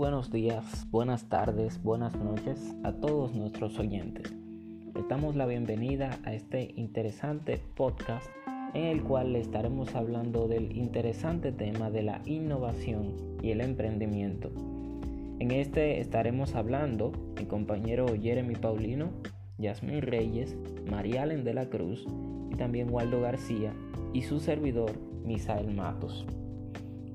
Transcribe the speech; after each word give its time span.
buenos 0.00 0.30
días, 0.30 0.86
buenas 0.90 1.28
tardes, 1.28 1.82
buenas 1.82 2.16
noches 2.16 2.74
a 2.84 2.92
todos 2.92 3.34
nuestros 3.34 3.78
oyentes. 3.78 4.32
Les 4.94 5.06
damos 5.10 5.36
la 5.36 5.44
bienvenida 5.44 6.18
a 6.24 6.32
este 6.32 6.72
interesante 6.76 7.60
podcast 7.76 8.26
en 8.72 8.84
el 8.84 9.02
cual 9.02 9.34
le 9.34 9.40
estaremos 9.40 9.94
hablando 9.94 10.48
del 10.48 10.74
interesante 10.74 11.52
tema 11.52 11.90
de 11.90 12.02
la 12.02 12.22
innovación 12.24 13.14
y 13.42 13.50
el 13.50 13.60
emprendimiento. 13.60 14.50
En 15.38 15.50
este 15.50 16.00
estaremos 16.00 16.54
hablando 16.54 17.12
mi 17.36 17.44
compañero 17.44 18.06
Jeremy 18.18 18.54
Paulino, 18.54 19.10
Yasmin 19.58 20.00
Reyes, 20.00 20.56
María 20.90 21.24
Allen 21.24 21.44
de 21.44 21.52
la 21.52 21.68
Cruz 21.68 22.06
y 22.50 22.54
también 22.54 22.90
Waldo 22.90 23.20
García 23.20 23.74
y 24.14 24.22
su 24.22 24.40
servidor 24.40 24.92
Misael 25.26 25.74
Matos. 25.74 26.24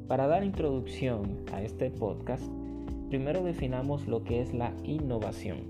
Para 0.08 0.28
dar 0.28 0.44
introducción 0.44 1.40
a 1.52 1.64
este 1.64 1.90
podcast, 1.90 2.44
primero 3.16 3.46
definamos 3.46 4.08
lo 4.08 4.26
que 4.26 4.42
es 4.42 4.54
la 4.54 4.74
innovación. 4.84 5.68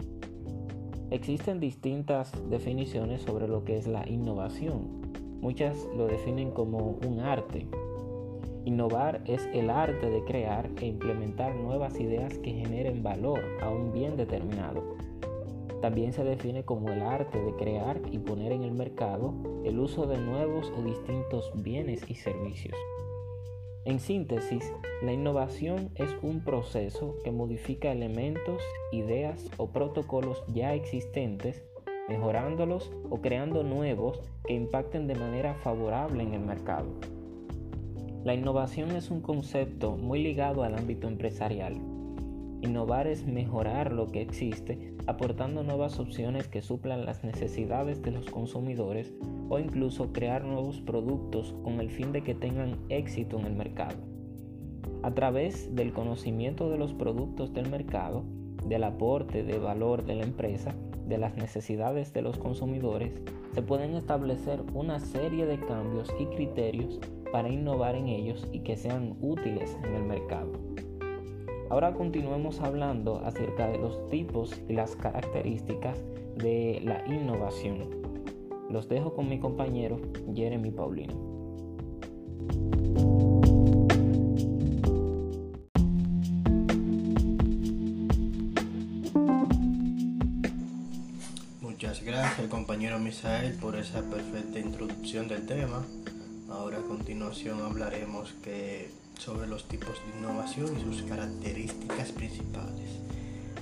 Existen 1.12 1.60
distintas 1.60 2.32
definiciones 2.50 3.22
sobre 3.22 3.48
lo 3.48 3.64
que 3.64 3.78
es 3.78 3.86
la 3.86 4.04
innovación. 4.10 5.04
Muchas 5.42 5.78
lo 5.96 6.08
definen 6.08 6.50
como 6.50 6.98
un 7.06 7.20
arte. 7.20 7.68
Innovar 8.66 9.22
es 9.28 9.48
el 9.54 9.70
arte 9.70 10.10
de 10.10 10.24
crear 10.24 10.72
e 10.82 10.88
implementar 10.88 11.56
nuevas 11.56 12.00
ideas 12.00 12.36
que 12.40 12.52
generen 12.52 13.04
valor 13.04 13.42
a 13.62 13.70
un 13.70 13.94
bien 13.94 14.18
determinado. 14.18 14.96
También 15.84 16.14
se 16.14 16.24
define 16.24 16.66
como 16.66 16.90
el 16.90 17.04
arte 17.04 17.40
de 17.40 17.54
crear 17.58 18.02
y 18.12 18.18
poner 18.18 18.54
en 18.54 18.64
el 18.64 18.72
mercado 18.72 19.36
el 19.64 19.78
uso 19.78 20.08
de 20.08 20.18
nuevos 20.18 20.74
o 20.76 20.82
distintos 20.82 21.52
bienes 21.58 22.10
y 22.10 22.16
servicios. 22.16 22.76
En 23.86 24.00
síntesis, 24.00 24.74
la 25.04 25.14
innovación 25.14 25.92
es 25.94 26.10
un 26.24 26.40
proceso 26.40 27.18
que 27.24 27.32
modifica 27.32 27.92
elementos, 27.92 28.60
ideas 28.92 29.48
o 29.58 29.68
protocolos 29.68 30.44
ya 30.48 30.74
existentes, 30.74 31.64
mejorándolos 32.10 32.92
o 33.12 33.22
creando 33.22 33.62
nuevos 33.62 34.20
que 34.48 34.56
impacten 34.56 35.06
de 35.06 35.14
manera 35.14 35.54
favorable 35.54 36.24
en 36.24 36.34
el 36.34 36.42
mercado. 36.42 36.88
La 38.24 38.34
innovación 38.34 38.90
es 38.96 39.12
un 39.12 39.22
concepto 39.22 39.96
muy 39.98 40.24
ligado 40.24 40.64
al 40.64 40.74
ámbito 40.74 41.08
empresarial. 41.08 41.80
Innovar 42.62 43.08
es 43.08 43.26
mejorar 43.26 43.92
lo 43.92 44.08
que 44.08 44.22
existe 44.22 44.96
aportando 45.08 45.64
nuevas 45.64 46.00
opciones 46.00 46.48
que 46.48 46.62
suplan 46.62 47.06
las 47.06 47.24
necesidades 47.24 48.02
de 48.02 48.12
los 48.12 48.26
consumidores 48.26 49.14
o 49.50 49.60
incluso 49.60 50.12
crear 50.12 50.44
nuevos 50.44 50.82
productos 50.82 51.54
con 51.64 51.80
el 51.80 51.90
fin 51.90 52.12
de 52.12 52.24
que 52.24 52.34
tengan 52.34 52.78
éxito 52.90 53.40
en 53.40 53.46
el 53.46 53.56
mercado. 53.56 53.98
A 55.04 55.14
través 55.14 55.76
del 55.76 55.94
conocimiento 55.94 56.70
de 56.70 56.78
los 56.78 56.94
productos 56.94 57.54
del 57.54 57.70
mercado, 57.70 58.24
del 58.66 58.84
aporte 58.84 59.44
de 59.44 59.60
valor 59.60 60.04
de 60.06 60.16
la 60.16 60.24
empresa, 60.24 60.74
de 61.08 61.20
las 61.20 61.36
necesidades 61.38 62.12
de 62.14 62.24
los 62.24 62.40
consumidores, 62.40 63.14
se 63.54 63.62
pueden 63.62 63.94
establecer 63.94 64.64
una 64.74 65.00
serie 65.00 65.46
de 65.46 65.60
cambios 65.60 66.12
y 66.20 66.26
criterios 66.26 67.00
para 67.32 67.50
innovar 67.50 67.96
en 67.96 68.08
ellos 68.08 68.48
y 68.52 68.60
que 68.60 68.76
sean 68.76 69.16
útiles 69.22 69.78
en 69.84 69.94
el 69.94 70.04
mercado. 70.04 70.52
Ahora 71.70 71.94
continuemos 71.94 72.62
hablando 72.62 73.22
acerca 73.26 73.68
de 73.68 73.80
los 73.80 74.08
tipos 74.10 74.54
y 74.70 74.74
las 74.74 74.96
características 74.96 75.98
de 76.36 76.80
la 76.84 77.04
innovación. 77.08 77.90
Los 78.70 78.88
dejo 78.88 79.16
con 79.16 79.28
mi 79.28 79.40
compañero 79.40 80.00
Jeremy 80.36 80.70
Paulino. 80.70 81.14
Muchas 91.62 92.04
gracias 92.04 92.48
compañero 92.48 93.00
Misael 93.00 93.54
por 93.56 93.76
esa 93.76 94.02
perfecta 94.04 94.60
introducción 94.60 95.28
del 95.28 95.48
tema. 95.48 95.84
Ahora 96.48 96.78
a 96.78 96.82
continuación 96.82 97.62
hablaremos 97.62 98.34
que 98.44 99.05
sobre 99.20 99.48
los 99.48 99.68
tipos 99.68 99.96
de 100.06 100.20
innovación 100.20 100.68
y 100.78 100.84
sus 100.84 101.04
características 101.04 102.12
principales. 102.12 102.90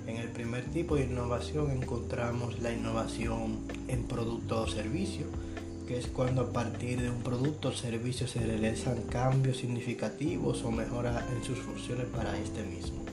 En 0.08 0.18
el 0.18 0.30
primer 0.30 0.66
tipo 0.66 0.96
de 0.96 1.06
innovación 1.06 1.72
encontramos 1.72 2.60
la 2.60 2.72
innovación 2.74 3.60
en 3.88 4.04
producto 4.04 4.64
o 4.64 4.68
servicio, 4.68 5.26
que 5.88 5.98
es 5.98 6.08
cuando 6.08 6.42
a 6.42 6.54
partir 6.54 7.02
de 7.02 7.10
un 7.10 7.24
producto 7.24 7.70
o 7.70 7.74
servicio 7.74 8.28
se 8.28 8.40
realizan 8.40 9.04
cambios 9.04 9.58
significativos 9.58 10.64
o 10.64 10.72
mejoras 10.72 11.24
en 11.32 11.44
sus 11.44 11.60
funciones 11.60 12.06
para 12.08 12.38
este 12.38 12.64
mismo. 12.64 13.04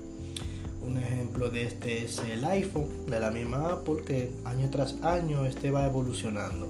Un 0.82 0.98
ejemplo 0.98 1.50
de 1.50 1.66
este 1.66 2.04
es 2.04 2.18
el 2.20 2.44
iPhone 2.44 2.88
de 3.06 3.20
la 3.20 3.30
misma 3.30 3.72
Apple 3.72 4.02
que 4.04 4.32
año 4.44 4.68
tras 4.70 4.94
año 5.02 5.44
este 5.44 5.70
va 5.70 5.86
evolucionando 5.86 6.66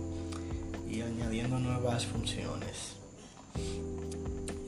y 0.91 1.01
añadiendo 1.01 1.59
nuevas 1.59 2.05
funciones 2.07 2.97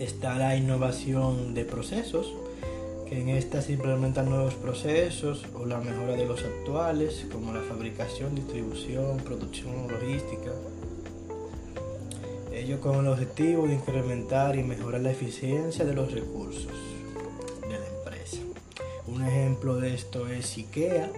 está 0.04 0.36
la 0.36 0.56
innovación 0.56 1.54
de 1.54 1.64
procesos, 1.64 2.32
que 3.08 3.20
en 3.20 3.28
esta 3.28 3.62
se 3.62 3.74
implementan 3.74 4.28
nuevos 4.28 4.54
procesos 4.54 5.44
o 5.54 5.64
la 5.64 5.78
mejora 5.78 6.14
de 6.14 6.26
los 6.26 6.42
actuales, 6.42 7.26
como 7.30 7.52
la 7.52 7.60
fabricación, 7.60 8.34
distribución, 8.34 9.18
producción, 9.18 9.88
logística. 9.88 10.50
Ello 12.52 12.80
con 12.80 13.00
el 13.00 13.08
objetivo 13.08 13.66
de 13.66 13.74
incrementar 13.74 14.56
y 14.56 14.64
mejorar 14.64 15.02
la 15.02 15.12
eficiencia 15.12 15.84
de 15.84 15.94
los 15.94 16.12
recursos 16.12 16.72
de 17.62 17.78
la 17.78 17.86
empresa. 17.86 18.38
Un 19.06 19.24
ejemplo 19.24 19.76
de 19.76 19.94
esto 19.94 20.26
es 20.26 20.56
IKEA, 20.56 21.10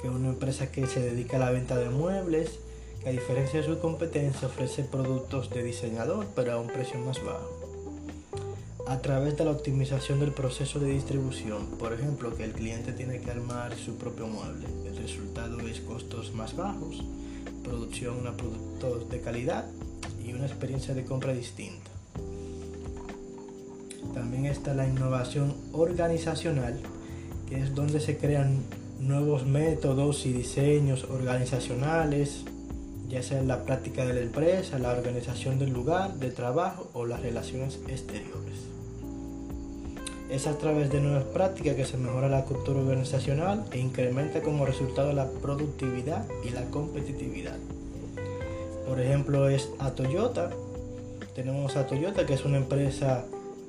que 0.00 0.08
es 0.08 0.14
una 0.14 0.28
empresa 0.28 0.70
que 0.70 0.86
se 0.86 1.00
dedica 1.00 1.36
a 1.36 1.40
la 1.40 1.50
venta 1.50 1.76
de 1.76 1.90
muebles, 1.90 2.60
que 3.02 3.08
a 3.08 3.12
diferencia 3.12 3.60
de 3.60 3.66
su 3.66 3.78
competencia 3.78 4.46
ofrece 4.46 4.84
productos 4.84 5.50
de 5.50 5.62
diseñador, 5.62 6.26
pero 6.36 6.52
a 6.52 6.60
un 6.60 6.68
precio 6.68 6.98
más 7.00 7.22
bajo 7.24 7.59
a 8.90 9.00
través 9.00 9.36
de 9.36 9.44
la 9.44 9.52
optimización 9.52 10.18
del 10.18 10.32
proceso 10.32 10.80
de 10.80 10.90
distribución. 10.90 11.64
Por 11.78 11.92
ejemplo, 11.92 12.34
que 12.34 12.42
el 12.42 12.50
cliente 12.50 12.92
tiene 12.92 13.20
que 13.20 13.30
armar 13.30 13.76
su 13.76 13.94
propio 13.94 14.26
mueble. 14.26 14.66
El 14.84 14.96
resultado 14.96 15.60
es 15.60 15.78
costos 15.78 16.34
más 16.34 16.56
bajos, 16.56 17.04
producción 17.62 18.26
a 18.26 18.36
productos 18.36 19.08
de 19.08 19.20
calidad 19.20 19.66
y 20.26 20.32
una 20.32 20.46
experiencia 20.46 20.92
de 20.92 21.04
compra 21.04 21.32
distinta. 21.32 21.88
También 24.12 24.46
está 24.46 24.74
la 24.74 24.88
innovación 24.88 25.54
organizacional, 25.70 26.80
que 27.48 27.62
es 27.62 27.72
donde 27.72 28.00
se 28.00 28.18
crean 28.18 28.58
nuevos 28.98 29.46
métodos 29.46 30.26
y 30.26 30.32
diseños 30.32 31.04
organizacionales, 31.04 32.42
ya 33.08 33.22
sea 33.22 33.38
en 33.38 33.46
la 33.46 33.64
práctica 33.64 34.04
de 34.04 34.14
la 34.14 34.20
empresa, 34.20 34.80
la 34.80 34.90
organización 34.90 35.60
del 35.60 35.72
lugar 35.72 36.14
de 36.14 36.32
trabajo 36.32 36.90
o 36.92 37.06
las 37.06 37.20
relaciones 37.20 37.78
exteriores. 37.86 38.70
Es 40.30 40.46
a 40.46 40.56
través 40.56 40.90
de 40.90 41.00
nuevas 41.00 41.24
prácticas 41.24 41.74
que 41.74 41.84
se 41.84 41.96
mejora 41.96 42.28
la 42.28 42.44
cultura 42.44 42.78
organizacional 42.78 43.64
e 43.72 43.78
incrementa 43.78 44.42
como 44.42 44.64
resultado 44.64 45.12
la 45.12 45.28
productividad 45.28 46.24
y 46.44 46.50
la 46.50 46.64
competitividad. 46.66 47.56
Por 48.86 49.00
ejemplo, 49.00 49.48
es 49.48 49.68
a 49.80 49.90
Toyota. 49.90 50.50
Tenemos 51.34 51.76
a 51.76 51.86
Toyota, 51.86 52.26
que 52.26 52.34
es 52.34 52.44
una 52.44 52.58
empresa 52.58 53.24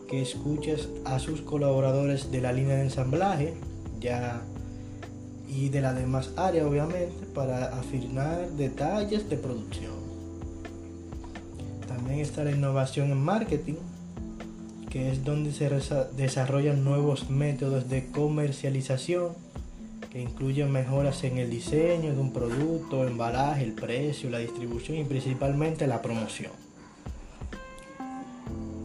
que 0.08 0.22
escucha 0.22 0.74
a 1.06 1.18
sus 1.18 1.42
colaboradores 1.42 2.32
de 2.32 2.42
la 2.42 2.54
línea 2.54 2.76
de 2.76 2.84
ensamblaje 2.84 3.56
ya 4.00 4.42
y 5.50 5.70
de 5.70 5.82
las 5.82 5.96
demás 5.96 6.32
áreas, 6.38 6.66
obviamente, 6.66 7.26
para 7.34 7.78
afinar 7.80 8.50
detalles 8.52 9.30
de 9.30 9.38
producción. 9.38 9.94
También 11.88 12.20
está 12.20 12.44
la 12.44 12.52
innovación 12.52 13.12
en 13.12 13.22
marketing, 13.22 13.76
que 14.92 15.10
es 15.10 15.24
donde 15.24 15.54
se 15.54 15.70
desarrollan 16.18 16.84
nuevos 16.84 17.30
métodos 17.30 17.90
de 17.90 18.08
comercialización 18.08 19.30
que 20.12 20.22
incluyen 20.22 20.70
mejoras 20.70 21.24
en 21.24 21.38
el 21.38 21.50
diseño 21.50 22.14
de 22.14 22.20
un 22.20 22.34
producto, 22.34 23.08
embalaje, 23.08 23.64
el 23.64 23.72
precio, 23.72 24.30
la 24.30 24.40
distribución 24.40 24.98
y 24.98 25.06
principalmente 25.06 25.88
la 25.88 26.02
promoción. 26.02 26.52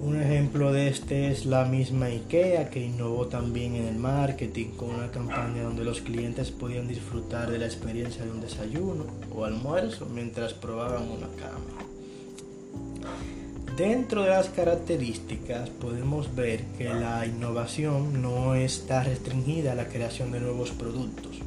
Un 0.00 0.22
ejemplo 0.22 0.72
de 0.72 0.86
este 0.86 1.32
es 1.32 1.46
la 1.46 1.64
misma 1.64 2.06
IKEA 2.06 2.70
que 2.70 2.80
innovó 2.80 3.26
también 3.26 3.74
en 3.74 3.86
el 3.86 3.96
marketing 3.96 4.68
con 4.76 4.90
una 4.90 5.10
campaña 5.10 5.64
donde 5.64 5.82
los 5.82 6.00
clientes 6.00 6.52
podían 6.52 6.86
disfrutar 6.86 7.50
de 7.50 7.58
la 7.58 7.66
experiencia 7.66 8.24
de 8.24 8.30
un 8.30 8.40
desayuno 8.40 9.06
o 9.34 9.44
almuerzo 9.44 10.06
mientras 10.06 10.54
probaban 10.54 11.02
una 11.10 11.26
cama. 11.42 11.85
Dentro 13.76 14.22
de 14.22 14.30
las 14.30 14.48
características 14.48 15.68
podemos 15.68 16.34
ver 16.34 16.64
que 16.78 16.84
la 16.84 17.26
innovación 17.26 18.22
no 18.22 18.54
está 18.54 19.02
restringida 19.02 19.72
a 19.72 19.74
la 19.74 19.88
creación 19.88 20.32
de 20.32 20.40
nuevos 20.40 20.70
productos. 20.70 21.40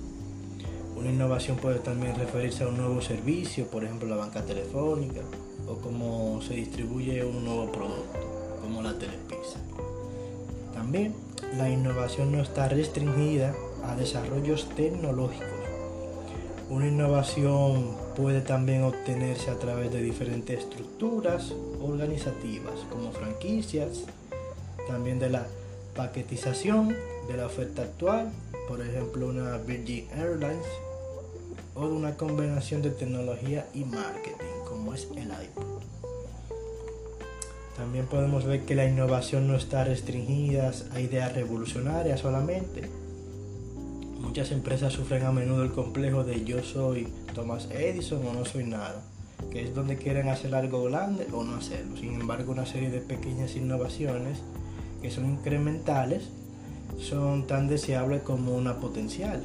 Una 0.95 1.09
innovación 1.09 1.57
puede 1.57 1.79
también 1.79 2.15
referirse 2.15 2.63
a 2.63 2.67
un 2.67 2.77
nuevo 2.77 3.01
servicio, 3.01 3.65
por 3.65 3.83
ejemplo 3.83 4.07
la 4.07 4.17
banca 4.17 4.43
telefónica, 4.43 5.21
o 5.67 5.77
cómo 5.77 6.39
se 6.43 6.53
distribuye 6.53 7.25
un 7.25 7.45
nuevo 7.45 7.71
producto, 7.71 8.59
como 8.61 8.83
la 8.83 8.93
telepizza. 8.99 9.57
También 10.71 11.15
la 11.57 11.67
innovación 11.67 12.31
no 12.31 12.43
está 12.43 12.69
restringida 12.69 13.55
a 13.83 13.95
desarrollos 13.95 14.69
tecnológicos. 14.75 15.58
Una 16.69 16.85
innovación 16.85 17.95
puede 18.15 18.41
también 18.41 18.83
obtenerse 18.83 19.49
a 19.49 19.57
través 19.57 19.91
de 19.91 20.03
diferentes 20.03 20.59
estructuras 20.59 21.51
organizativas 21.81 22.75
como 22.91 23.11
franquicias, 23.11 24.03
también 24.87 25.17
de 25.17 25.31
la 25.31 25.47
paquetización 25.95 26.95
de 27.27 27.37
la 27.37 27.47
oferta 27.47 27.81
actual, 27.81 28.31
por 28.67 28.81
ejemplo 28.81 29.29
una 29.29 29.57
Virgin 29.57 30.07
Airlines, 30.15 30.67
o 31.73 31.87
de 31.87 31.93
una 31.93 32.15
combinación 32.15 32.83
de 32.83 32.91
tecnología 32.91 33.67
y 33.73 33.83
marketing 33.85 34.63
como 34.67 34.93
es 34.93 35.07
el 35.15 35.23
iPod. 35.23 35.81
También 37.75 38.05
podemos 38.05 38.45
ver 38.45 38.65
que 38.65 38.75
la 38.75 38.85
innovación 38.85 39.47
no 39.47 39.55
está 39.55 39.85
restringida 39.85 40.71
a 40.93 40.99
ideas 40.99 41.33
revolucionarias 41.33 42.19
solamente. 42.19 42.98
Muchas 44.29 44.51
empresas 44.51 44.93
sufren 44.93 45.25
a 45.25 45.31
menudo 45.31 45.63
el 45.63 45.71
complejo 45.71 46.23
de 46.23 46.45
yo 46.45 46.61
soy 46.61 47.07
Thomas 47.33 47.67
Edison 47.71 48.23
o 48.27 48.31
no 48.31 48.45
soy 48.45 48.63
nada, 48.63 49.01
que 49.51 49.63
es 49.63 49.73
donde 49.73 49.97
quieren 49.97 50.29
hacer 50.29 50.53
algo 50.53 50.83
grande 50.83 51.25
o 51.33 51.43
no 51.43 51.55
hacerlo. 51.55 51.97
Sin 51.97 52.13
embargo, 52.13 52.51
una 52.51 52.67
serie 52.67 52.91
de 52.91 52.99
pequeñas 52.99 53.55
innovaciones 53.55 54.37
que 55.01 55.09
son 55.09 55.25
incrementales 55.25 56.29
son 56.99 57.47
tan 57.47 57.67
deseables 57.67 58.21
como 58.21 58.55
una 58.55 58.79
potencial. 58.79 59.43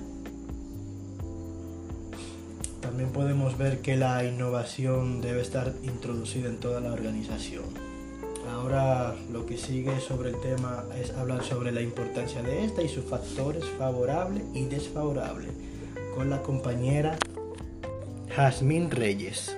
También 2.83 3.09
podemos 3.09 3.57
ver 3.57 3.81
que 3.81 3.97
la 3.97 4.23
innovación 4.23 5.23
debe 5.23 5.41
estar 5.41 5.73
introducida 5.83 6.51
en 6.51 6.59
toda 6.59 6.83
la 6.83 6.93
organización. 6.93 7.84
Ahora 8.53 9.15
lo 9.33 9.47
que 9.47 9.57
sigue 9.57 10.01
sobre 10.01 10.31
el 10.31 10.41
tema 10.41 10.85
es 11.01 11.11
hablar 11.13 11.43
sobre 11.45 11.73
la 11.73 11.83
importancia 11.83 12.43
de 12.43 12.65
esta 12.65 12.83
y 12.83 12.89
sus 12.89 13.05
factores 13.05 13.65
favorables 13.79 14.43
y 14.55 14.65
desfavorables 14.67 15.53
con 16.15 16.31
la 16.31 16.43
compañera 16.43 17.17
Jazmín 18.35 18.91
Reyes. 18.91 19.57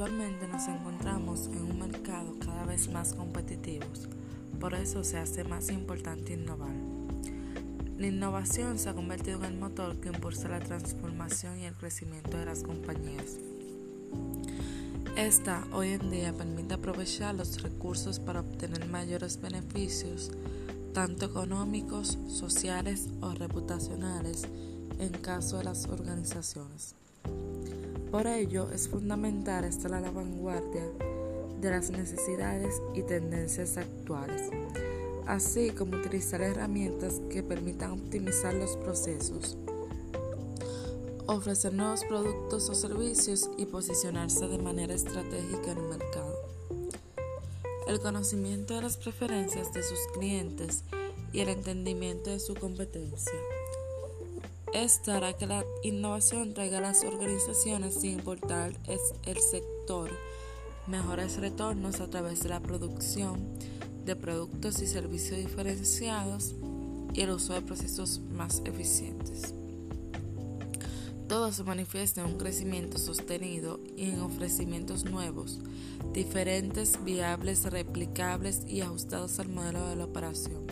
Actualmente 0.00 0.46
nos 0.46 0.68
encontramos 0.68 1.48
en 1.48 1.60
un 1.60 1.80
mercado 1.80 2.36
cada 2.38 2.64
vez 2.64 2.88
más 2.88 3.14
competitivo, 3.14 3.84
por 4.60 4.74
eso 4.74 5.02
se 5.02 5.18
hace 5.18 5.42
más 5.42 5.70
importante 5.70 6.34
innovar. 6.34 6.70
La 7.98 8.06
innovación 8.06 8.78
se 8.78 8.90
ha 8.90 8.94
convertido 8.94 9.38
en 9.38 9.54
el 9.54 9.58
motor 9.58 9.96
que 9.96 10.10
impulsa 10.10 10.46
la 10.46 10.60
transformación 10.60 11.58
y 11.58 11.64
el 11.64 11.74
crecimiento 11.74 12.38
de 12.38 12.44
las 12.44 12.62
compañías. 12.62 13.40
Esta 15.16 15.66
hoy 15.72 15.88
en 15.88 16.12
día 16.12 16.32
permite 16.32 16.74
aprovechar 16.74 17.34
los 17.34 17.60
recursos 17.60 18.20
para 18.20 18.38
obtener 18.38 18.86
mayores 18.86 19.40
beneficios, 19.40 20.30
tanto 20.94 21.26
económicos, 21.26 22.18
sociales 22.28 23.08
o 23.20 23.32
reputacionales, 23.32 24.46
en 25.00 25.10
caso 25.10 25.58
de 25.58 25.64
las 25.64 25.86
organizaciones. 25.86 26.94
Por 28.10 28.26
ello, 28.26 28.70
es 28.72 28.88
fundamental 28.88 29.64
estar 29.64 29.92
a 29.92 30.00
la 30.00 30.10
vanguardia 30.10 30.84
de 31.60 31.70
las 31.70 31.90
necesidades 31.90 32.80
y 32.94 33.02
tendencias 33.02 33.76
actuales, 33.76 34.50
así 35.26 35.70
como 35.70 35.98
utilizar 35.98 36.40
herramientas 36.40 37.20
que 37.28 37.42
permitan 37.42 37.90
optimizar 37.92 38.54
los 38.54 38.78
procesos, 38.78 39.58
ofrecer 41.26 41.74
nuevos 41.74 42.02
productos 42.04 42.70
o 42.70 42.74
servicios 42.74 43.50
y 43.58 43.66
posicionarse 43.66 44.48
de 44.48 44.58
manera 44.58 44.94
estratégica 44.94 45.72
en 45.72 45.78
el 45.78 45.88
mercado. 45.88 46.34
El 47.88 48.00
conocimiento 48.00 48.74
de 48.74 48.82
las 48.82 48.96
preferencias 48.96 49.72
de 49.74 49.82
sus 49.82 49.98
clientes 50.14 50.82
y 51.34 51.40
el 51.40 51.50
entendimiento 51.50 52.30
de 52.30 52.40
su 52.40 52.54
competencia. 52.54 53.38
Esto 54.74 55.12
hará 55.12 55.32
que 55.32 55.46
la 55.46 55.64
innovación 55.82 56.52
traiga 56.52 56.78
a 56.78 56.82
las 56.82 57.02
organizaciones, 57.02 57.94
sin 57.94 58.18
importar 58.18 58.72
el 58.86 59.38
sector, 59.38 60.10
mejores 60.86 61.38
retornos 61.38 62.00
a 62.00 62.08
través 62.08 62.42
de 62.42 62.50
la 62.50 62.60
producción 62.60 63.38
de 64.04 64.14
productos 64.14 64.80
y 64.80 64.86
servicios 64.86 65.38
diferenciados 65.38 66.54
y 67.14 67.22
el 67.22 67.30
uso 67.30 67.54
de 67.54 67.62
procesos 67.62 68.20
más 68.30 68.62
eficientes. 68.64 69.54
Todo 71.28 71.52
se 71.52 71.62
manifiesta 71.62 72.22
en 72.22 72.28
un 72.28 72.38
crecimiento 72.38 72.96
sostenido 72.96 73.80
y 73.96 74.10
en 74.10 74.20
ofrecimientos 74.20 75.04
nuevos, 75.04 75.60
diferentes, 76.14 77.04
viables, 77.04 77.64
replicables 77.64 78.62
y 78.66 78.80
ajustados 78.80 79.38
al 79.38 79.48
modelo 79.48 79.86
de 79.88 79.96
la 79.96 80.04
operación. 80.04 80.67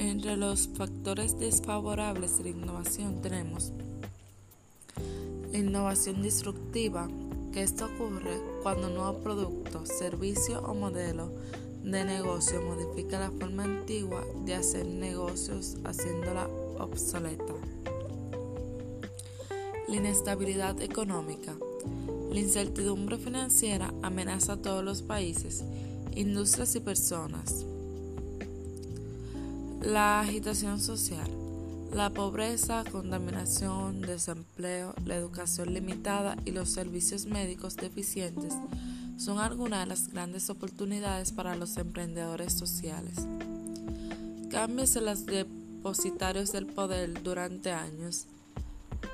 Entre 0.00 0.34
los 0.34 0.66
factores 0.66 1.38
desfavorables 1.38 2.38
de 2.38 2.44
la 2.44 2.50
innovación 2.50 3.20
tenemos 3.20 3.70
la 5.52 5.58
innovación 5.58 6.22
disruptiva, 6.22 7.06
que 7.52 7.62
esto 7.62 7.84
ocurre 7.84 8.40
cuando 8.62 8.88
un 8.88 8.94
nuevo 8.94 9.18
producto, 9.18 9.84
servicio 9.84 10.62
o 10.62 10.72
modelo 10.72 11.30
de 11.84 12.02
negocio 12.06 12.62
modifica 12.62 13.20
la 13.20 13.30
forma 13.30 13.64
antigua 13.64 14.24
de 14.46 14.54
hacer 14.54 14.86
negocios 14.86 15.76
haciéndola 15.84 16.48
obsoleta. 16.78 17.52
La 19.86 19.96
inestabilidad 19.96 20.80
económica. 20.80 21.54
La 22.32 22.40
incertidumbre 22.40 23.18
financiera 23.18 23.92
amenaza 24.00 24.54
a 24.54 24.62
todos 24.62 24.82
los 24.82 25.02
países, 25.02 25.62
industrias 26.14 26.74
y 26.74 26.80
personas. 26.80 27.66
La 29.82 30.20
agitación 30.20 30.78
social, 30.78 31.30
la 31.94 32.10
pobreza, 32.10 32.84
contaminación, 32.92 34.02
desempleo, 34.02 34.94
la 35.06 35.16
educación 35.16 35.72
limitada 35.72 36.36
y 36.44 36.50
los 36.50 36.68
servicios 36.68 37.24
médicos 37.24 37.76
deficientes 37.76 38.52
son 39.16 39.38
algunas 39.38 39.80
de 39.80 39.86
las 39.86 40.08
grandes 40.08 40.50
oportunidades 40.50 41.32
para 41.32 41.56
los 41.56 41.78
emprendedores 41.78 42.52
sociales. 42.52 43.26
Cambios 44.50 44.94
en 44.96 45.06
los 45.06 45.24
depositarios 45.24 46.52
del 46.52 46.66
poder 46.66 47.22
durante 47.22 47.72
años. 47.72 48.26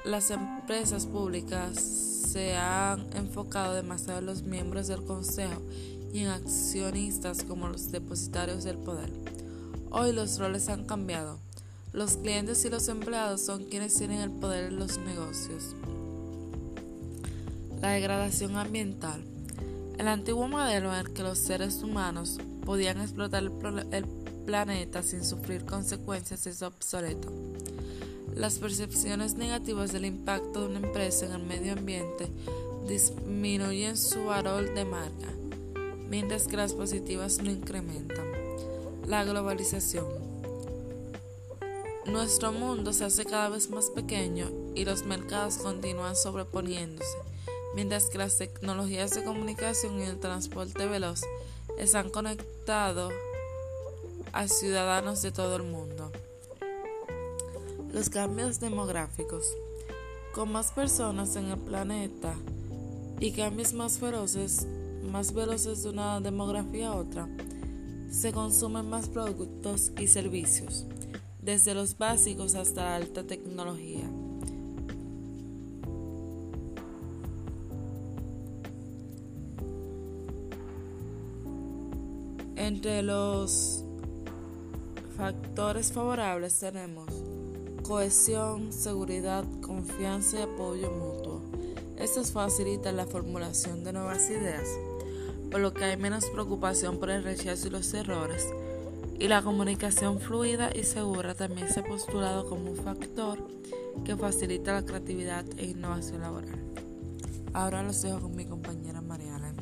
Las 0.04 0.32
empresas 0.32 1.06
públicas 1.06 1.80
se 1.80 2.56
han 2.56 3.06
enfocado 3.14 3.74
demasiado 3.74 4.18
en 4.18 4.26
los 4.26 4.42
miembros 4.42 4.88
del 4.88 5.04
consejo 5.04 5.62
y 6.12 6.20
en 6.20 6.28
accionistas 6.28 7.44
como 7.44 7.68
los 7.68 7.92
depositarios 7.92 8.64
del 8.64 8.78
poder 8.78 9.35
Hoy 9.98 10.12
los 10.12 10.38
roles 10.38 10.68
han 10.68 10.84
cambiado. 10.84 11.38
Los 11.94 12.18
clientes 12.18 12.62
y 12.66 12.68
los 12.68 12.86
empleados 12.88 13.40
son 13.40 13.64
quienes 13.64 13.96
tienen 13.96 14.20
el 14.20 14.30
poder 14.30 14.64
en 14.64 14.78
los 14.78 14.98
negocios. 14.98 15.74
La 17.80 17.92
degradación 17.92 18.58
ambiental. 18.58 19.24
El 19.96 20.08
antiguo 20.08 20.48
modelo 20.48 20.92
en 20.92 20.98
el 20.98 21.14
que 21.14 21.22
los 21.22 21.38
seres 21.38 21.82
humanos 21.82 22.38
podían 22.66 23.00
explotar 23.00 23.42
el, 23.42 24.04
planeta 24.44 25.02
sin 25.02 25.24
sufrir 25.24 25.64
consecuencias 25.64 26.46
es 26.46 26.60
obsoleto. 26.60 27.32
Las 28.34 28.58
percepciones 28.58 29.36
negativas 29.36 29.92
del 29.92 30.04
impacto 30.04 30.60
de 30.60 30.76
una 30.76 30.86
empresa 30.86 31.24
en 31.24 31.32
el 31.32 31.42
medio 31.42 31.72
ambiente 31.72 32.28
disminuyen 32.86 33.96
su 33.96 34.26
valor 34.26 34.74
de 34.74 34.84
marca, 34.84 35.32
mientras 36.10 36.46
que 36.46 36.58
las 36.58 36.74
positivas 36.74 37.42
lo 37.42 37.50
incrementan. 37.50 38.35
La 39.06 39.22
globalización. 39.22 40.04
Nuestro 42.06 42.50
mundo 42.50 42.92
se 42.92 43.04
hace 43.04 43.24
cada 43.24 43.48
vez 43.50 43.70
más 43.70 43.88
pequeño 43.90 44.50
y 44.74 44.84
los 44.84 45.04
mercados 45.04 45.58
continúan 45.58 46.16
sobreponiéndose, 46.16 47.16
mientras 47.76 48.06
que 48.06 48.18
las 48.18 48.36
tecnologías 48.36 49.12
de 49.12 49.22
comunicación 49.22 50.00
y 50.00 50.02
el 50.02 50.18
transporte 50.18 50.86
veloz 50.86 51.22
están 51.78 52.10
conectados 52.10 53.12
a 54.32 54.48
ciudadanos 54.48 55.22
de 55.22 55.30
todo 55.30 55.54
el 55.54 55.62
mundo. 55.62 56.10
Los 57.92 58.10
cambios 58.10 58.58
demográficos. 58.58 59.46
Con 60.34 60.50
más 60.50 60.72
personas 60.72 61.36
en 61.36 61.46
el 61.46 61.58
planeta 61.58 62.34
y 63.20 63.30
cambios 63.30 63.72
más 63.72 63.98
feroces, 63.98 64.66
más 65.12 65.32
veloces 65.32 65.84
de 65.84 65.90
una 65.90 66.20
demografía 66.20 66.88
a 66.88 66.96
otra, 66.96 67.28
se 68.10 68.32
consumen 68.32 68.88
más 68.88 69.08
productos 69.08 69.92
y 70.00 70.06
servicios, 70.06 70.86
desde 71.40 71.74
los 71.74 71.98
básicos 71.98 72.54
hasta 72.54 72.84
la 72.84 72.96
alta 72.96 73.24
tecnología. 73.24 74.10
Entre 82.56 83.02
los 83.02 83.84
factores 85.16 85.92
favorables 85.92 86.58
tenemos 86.58 87.06
cohesión, 87.82 88.72
seguridad, 88.72 89.44
confianza 89.60 90.40
y 90.40 90.42
apoyo 90.42 90.90
mutuo. 90.90 91.42
Esto 91.96 92.24
facilita 92.24 92.90
la 92.92 93.06
formulación 93.06 93.84
de 93.84 93.92
nuevas 93.92 94.28
ideas, 94.28 94.68
por 95.50 95.60
lo 95.60 95.72
que 95.72 95.84
hay 95.84 95.96
menos 95.96 96.26
preocupación 96.26 96.98
por 96.98 97.10
el 97.10 97.24
rechazo 97.24 97.68
y 97.68 97.70
los 97.70 97.92
errores. 97.94 98.46
Y 99.18 99.28
la 99.28 99.42
comunicación 99.42 100.20
fluida 100.20 100.70
y 100.74 100.84
segura 100.84 101.34
también 101.34 101.68
se 101.70 101.80
ha 101.80 101.84
postulado 101.84 102.48
como 102.48 102.70
un 102.70 102.76
factor 102.76 103.38
que 104.04 104.16
facilita 104.16 104.74
la 104.74 104.84
creatividad 104.84 105.44
e 105.56 105.66
innovación 105.66 106.20
laboral. 106.20 106.58
Ahora 107.52 107.82
los 107.82 108.02
dejo 108.02 108.20
con 108.20 108.36
mi 108.36 108.44
compañera 108.44 109.00
Mariana. 109.00 109.54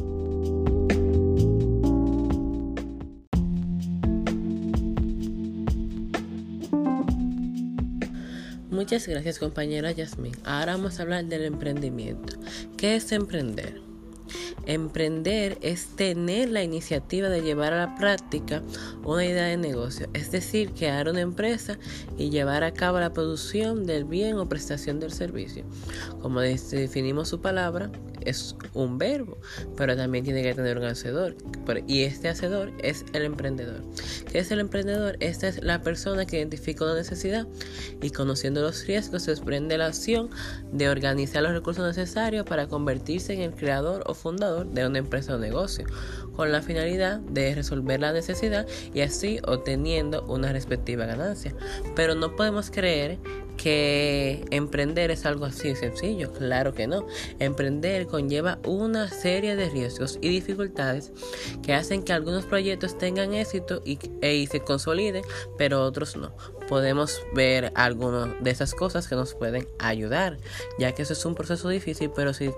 Muchas 8.75 9.07
gracias 9.07 9.39
compañera 9.39 9.93
Yasmin. 9.93 10.33
Ahora 10.45 10.75
vamos 10.75 10.99
a 10.99 11.03
hablar 11.05 11.25
del 11.27 11.45
emprendimiento. 11.45 12.35
¿Qué 12.77 12.97
es 12.97 13.13
emprender? 13.13 13.84
Emprender 14.67 15.59
es 15.61 15.87
tener 15.97 16.51
la 16.51 16.63
iniciativa 16.63 17.29
de 17.29 17.43
llevar 17.43 17.73
a 17.73 17.87
la 17.87 17.95
práctica 17.97 18.63
una 19.05 19.25
idea 19.25 19.45
de 19.45 19.57
negocio, 19.57 20.09
es 20.15 20.31
decir, 20.31 20.73
crear 20.73 21.09
una 21.09 21.21
empresa 21.21 21.79
y 22.17 22.31
llevar 22.31 22.65
a 22.65 22.73
cabo 22.73 23.01
la 23.01 23.13
producción 23.13 23.87
del 23.87 24.05
bien 24.05 24.39
o 24.39 24.49
prestación 24.49 25.01
del 25.01 25.13
servicio. 25.13 25.65
Como 26.21 26.41
definimos 26.41 27.29
su 27.29 27.41
palabra, 27.41 27.91
es 28.25 28.57
un 28.73 28.99
verbo, 28.99 29.39
pero 29.77 29.97
también 29.97 30.25
tiene 30.25 30.43
que 30.43 30.55
tener 30.55 30.79
un 30.79 30.85
hacedor. 30.85 31.37
Y 31.87 32.03
este 32.03 32.29
hacedor 32.29 32.73
es 32.83 33.05
el 33.13 33.23
emprendedor. 33.23 33.83
¿Qué 34.31 34.39
es 34.39 34.51
el 34.51 34.61
emprendedor? 34.61 35.17
Esta 35.21 35.49
es 35.49 35.63
la 35.63 35.83
persona 35.83 36.27
que 36.27 36.39
identifica 36.39 36.85
una 36.85 36.95
necesidad 36.95 37.47
y 38.03 38.11
conociendo 38.11 38.63
los 38.63 38.87
riesgos 38.87 39.23
se 39.23 39.33
desprende 39.33 39.79
la 39.79 39.87
acción 39.87 40.31
de 40.73 40.89
organizar 40.89 41.43
los 41.43 41.53
recursos 41.53 41.87
necesarios 41.87 42.47
para 42.47 42.67
convertirse 42.67 43.35
en 43.35 43.41
el 43.41 43.55
creador 43.55 44.03
o 44.07 44.15
fundador 44.15 44.67
de 44.67 44.87
una 44.87 44.99
empresa 44.99 45.35
o 45.35 45.39
negocio, 45.39 45.87
con 46.37 46.53
la 46.53 46.63
finalidad 46.63 47.21
de 47.21 47.55
resolver 47.55 48.01
la 48.01 48.13
necesidad 48.13 48.67
y 48.93 49.01
así 49.01 49.41
obteniendo 49.47 50.25
una 50.27 50.53
respectiva 50.53 51.07
ganancia. 51.07 51.55
Pero 51.95 52.15
no 52.15 52.37
podemos 52.37 52.71
creer 52.71 53.19
que 53.57 54.45
emprender 54.51 55.11
es 55.11 55.27
algo 55.27 55.45
así 55.45 55.75
sencillo. 55.75 56.33
Claro 56.33 56.75
que 56.75 56.87
no. 56.87 57.07
Emprender 57.39 58.07
conlleva 58.07 58.59
una 58.67 59.09
serie 59.09 59.57
de 59.57 59.71
riesgos 59.71 60.19
y 60.21 60.29
dificultades 60.29 61.13
que 61.63 61.75
hacen 61.75 62.03
que 62.03 62.13
algunos 62.13 62.45
proyectos 62.47 62.99
tengan 62.99 63.35
éxito 63.35 63.83
y, 63.85 63.99
e, 64.21 64.47
se 64.47 64.61
consoliden, 64.61 65.25
pero 65.57 65.83
otros 65.83 66.17
no. 66.17 66.35
Podemos 66.69 67.23
ver 67.35 67.73
algunas 67.75 68.31
de 68.43 68.51
esas 68.51 68.75
cosas 68.75 69.09
que 69.09 69.15
nos 69.15 69.35
pueden 69.35 69.69
ayudar, 69.79 70.39
ya 70.79 70.93
que 70.93 71.03
eso 71.03 71.13
es 71.13 71.25
un 71.25 71.35
proceso 71.35 71.69
difícil, 71.69 72.11
pero 72.15 72.33
si 72.33 72.53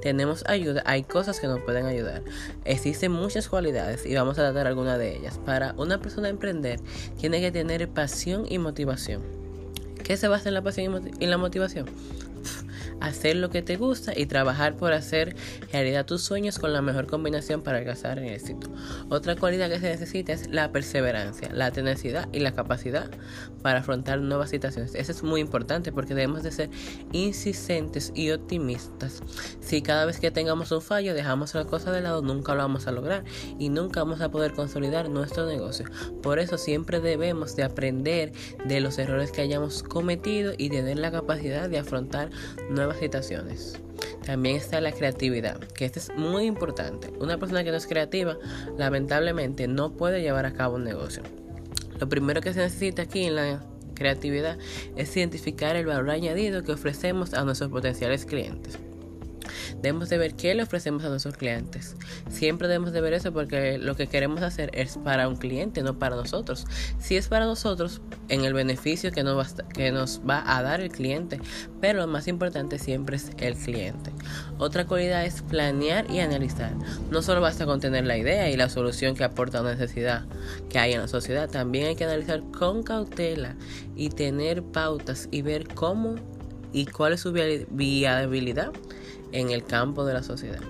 tenemos 0.00 0.44
ayuda, 0.46 0.82
hay 0.86 1.04
cosas 1.04 1.40
que 1.40 1.46
nos 1.46 1.60
pueden 1.60 1.86
ayudar. 1.86 2.22
Existen 2.64 3.12
muchas 3.12 3.48
cualidades 3.48 4.04
y 4.06 4.14
vamos 4.14 4.38
a 4.38 4.42
tratar 4.42 4.66
algunas 4.66 4.98
de 4.98 5.16
ellas. 5.16 5.38
Para 5.38 5.74
una 5.76 6.00
persona 6.00 6.28
emprender, 6.28 6.80
tiene 7.18 7.40
que 7.40 7.52
tener 7.52 7.88
pasión 7.88 8.46
y 8.48 8.58
motivación. 8.58 9.22
¿Qué 10.02 10.16
se 10.16 10.28
basa 10.28 10.48
en 10.48 10.54
la 10.54 10.62
pasión 10.62 11.10
y 11.20 11.26
la 11.26 11.38
motivación? 11.38 11.86
Hacer 13.02 13.36
lo 13.36 13.50
que 13.50 13.62
te 13.62 13.76
gusta 13.76 14.12
y 14.16 14.26
trabajar 14.26 14.76
por 14.76 14.92
hacer 14.92 15.34
realidad 15.72 16.06
tus 16.06 16.22
sueños 16.22 16.58
con 16.58 16.72
la 16.72 16.82
mejor 16.82 17.06
combinación 17.06 17.62
para 17.62 17.78
alcanzar 17.78 18.18
el 18.18 18.28
éxito. 18.28 18.70
Otra 19.08 19.36
cualidad 19.36 19.68
que 19.68 19.80
se 19.80 19.88
necesita 19.88 20.32
es 20.32 20.48
la 20.48 20.70
perseverancia, 20.70 21.50
la 21.52 21.70
tenacidad 21.72 22.28
y 22.32 22.40
la 22.40 22.52
capacidad 22.52 23.10
para 23.62 23.80
afrontar 23.80 24.20
nuevas 24.20 24.50
situaciones. 24.50 24.94
Eso 24.94 25.12
es 25.12 25.22
muy 25.22 25.40
importante 25.40 25.92
porque 25.92 26.14
debemos 26.14 26.42
de 26.42 26.52
ser 26.52 26.70
insistentes 27.12 28.12
y 28.14 28.30
optimistas. 28.30 29.22
Si 29.60 29.82
cada 29.82 30.04
vez 30.04 30.20
que 30.20 30.30
tengamos 30.30 30.70
un 30.70 30.80
fallo 30.80 31.14
dejamos 31.14 31.54
la 31.54 31.64
cosa 31.64 31.90
de 31.90 32.00
lado, 32.00 32.22
nunca 32.22 32.54
lo 32.54 32.62
vamos 32.62 32.86
a 32.86 32.92
lograr 32.92 33.24
y 33.58 33.68
nunca 33.68 34.00
vamos 34.00 34.20
a 34.20 34.30
poder 34.30 34.52
consolidar 34.52 35.08
nuestro 35.08 35.46
negocio. 35.46 35.86
Por 36.22 36.38
eso 36.38 36.56
siempre 36.56 37.00
debemos 37.00 37.56
de 37.56 37.64
aprender 37.64 38.32
de 38.64 38.80
los 38.80 38.98
errores 38.98 39.32
que 39.32 39.40
hayamos 39.40 39.82
cometido 39.82 40.52
y 40.56 40.70
tener 40.70 40.98
la 40.98 41.10
capacidad 41.10 41.68
de 41.68 41.78
afrontar 41.78 42.30
nuevas 42.70 42.91
situaciones. 42.98 43.78
También 44.24 44.56
está 44.56 44.80
la 44.80 44.92
creatividad, 44.92 45.58
que 45.58 45.84
esto 45.84 45.98
es 45.98 46.10
muy 46.16 46.44
importante. 46.44 47.12
Una 47.18 47.38
persona 47.38 47.64
que 47.64 47.70
no 47.70 47.76
es 47.76 47.86
creativa, 47.86 48.36
lamentablemente, 48.76 49.66
no 49.68 49.92
puede 49.92 50.22
llevar 50.22 50.46
a 50.46 50.52
cabo 50.52 50.76
un 50.76 50.84
negocio. 50.84 51.22
Lo 51.98 52.08
primero 52.08 52.40
que 52.40 52.52
se 52.52 52.60
necesita 52.60 53.02
aquí 53.02 53.24
en 53.24 53.36
la 53.36 53.64
creatividad 53.94 54.58
es 54.96 55.16
identificar 55.16 55.76
el 55.76 55.86
valor 55.86 56.10
añadido 56.10 56.62
que 56.62 56.72
ofrecemos 56.72 57.34
a 57.34 57.44
nuestros 57.44 57.70
potenciales 57.70 58.24
clientes. 58.24 58.78
Debemos 59.80 60.08
de 60.08 60.18
ver 60.18 60.34
qué 60.34 60.54
le 60.54 60.62
ofrecemos 60.62 61.04
a 61.04 61.08
nuestros 61.08 61.36
clientes. 61.36 61.96
Siempre 62.28 62.68
debemos 62.68 62.92
de 62.92 63.00
ver 63.00 63.14
eso 63.14 63.32
porque 63.32 63.78
lo 63.78 63.96
que 63.96 64.06
queremos 64.06 64.42
hacer 64.42 64.70
es 64.74 64.98
para 64.98 65.28
un 65.28 65.36
cliente, 65.36 65.82
no 65.82 65.98
para 65.98 66.16
nosotros. 66.16 66.66
Si 66.98 67.16
es 67.16 67.28
para 67.28 67.46
nosotros, 67.46 68.00
en 68.28 68.44
el 68.44 68.54
beneficio 68.54 69.12
que 69.12 69.22
nos, 69.22 69.38
va, 69.38 69.68
que 69.68 69.92
nos 69.92 70.20
va 70.28 70.42
a 70.46 70.62
dar 70.62 70.80
el 70.80 70.90
cliente, 70.90 71.40
pero 71.80 72.00
lo 72.00 72.06
más 72.06 72.28
importante 72.28 72.78
siempre 72.78 73.16
es 73.16 73.30
el 73.38 73.54
cliente. 73.54 74.12
Otra 74.58 74.86
cualidad 74.86 75.24
es 75.24 75.42
planear 75.42 76.10
y 76.10 76.20
analizar. 76.20 76.72
No 77.10 77.22
solo 77.22 77.40
basta 77.40 77.66
con 77.66 77.80
tener 77.80 78.06
la 78.06 78.16
idea 78.16 78.50
y 78.50 78.56
la 78.56 78.68
solución 78.68 79.14
que 79.14 79.24
aporta 79.24 79.60
una 79.60 79.72
necesidad 79.72 80.24
que 80.68 80.78
hay 80.78 80.92
en 80.92 81.00
la 81.00 81.08
sociedad, 81.08 81.48
también 81.50 81.86
hay 81.86 81.96
que 81.96 82.04
analizar 82.04 82.42
con 82.56 82.82
cautela 82.82 83.56
y 83.96 84.10
tener 84.10 84.62
pautas 84.62 85.28
y 85.30 85.42
ver 85.42 85.68
cómo 85.68 86.16
y 86.72 86.86
cuál 86.86 87.12
es 87.12 87.20
su 87.20 87.32
viabilidad 87.32 88.72
en 89.32 89.50
el 89.50 89.64
campo 89.64 90.04
de 90.04 90.14
la 90.14 90.22
sociedad. 90.22 90.60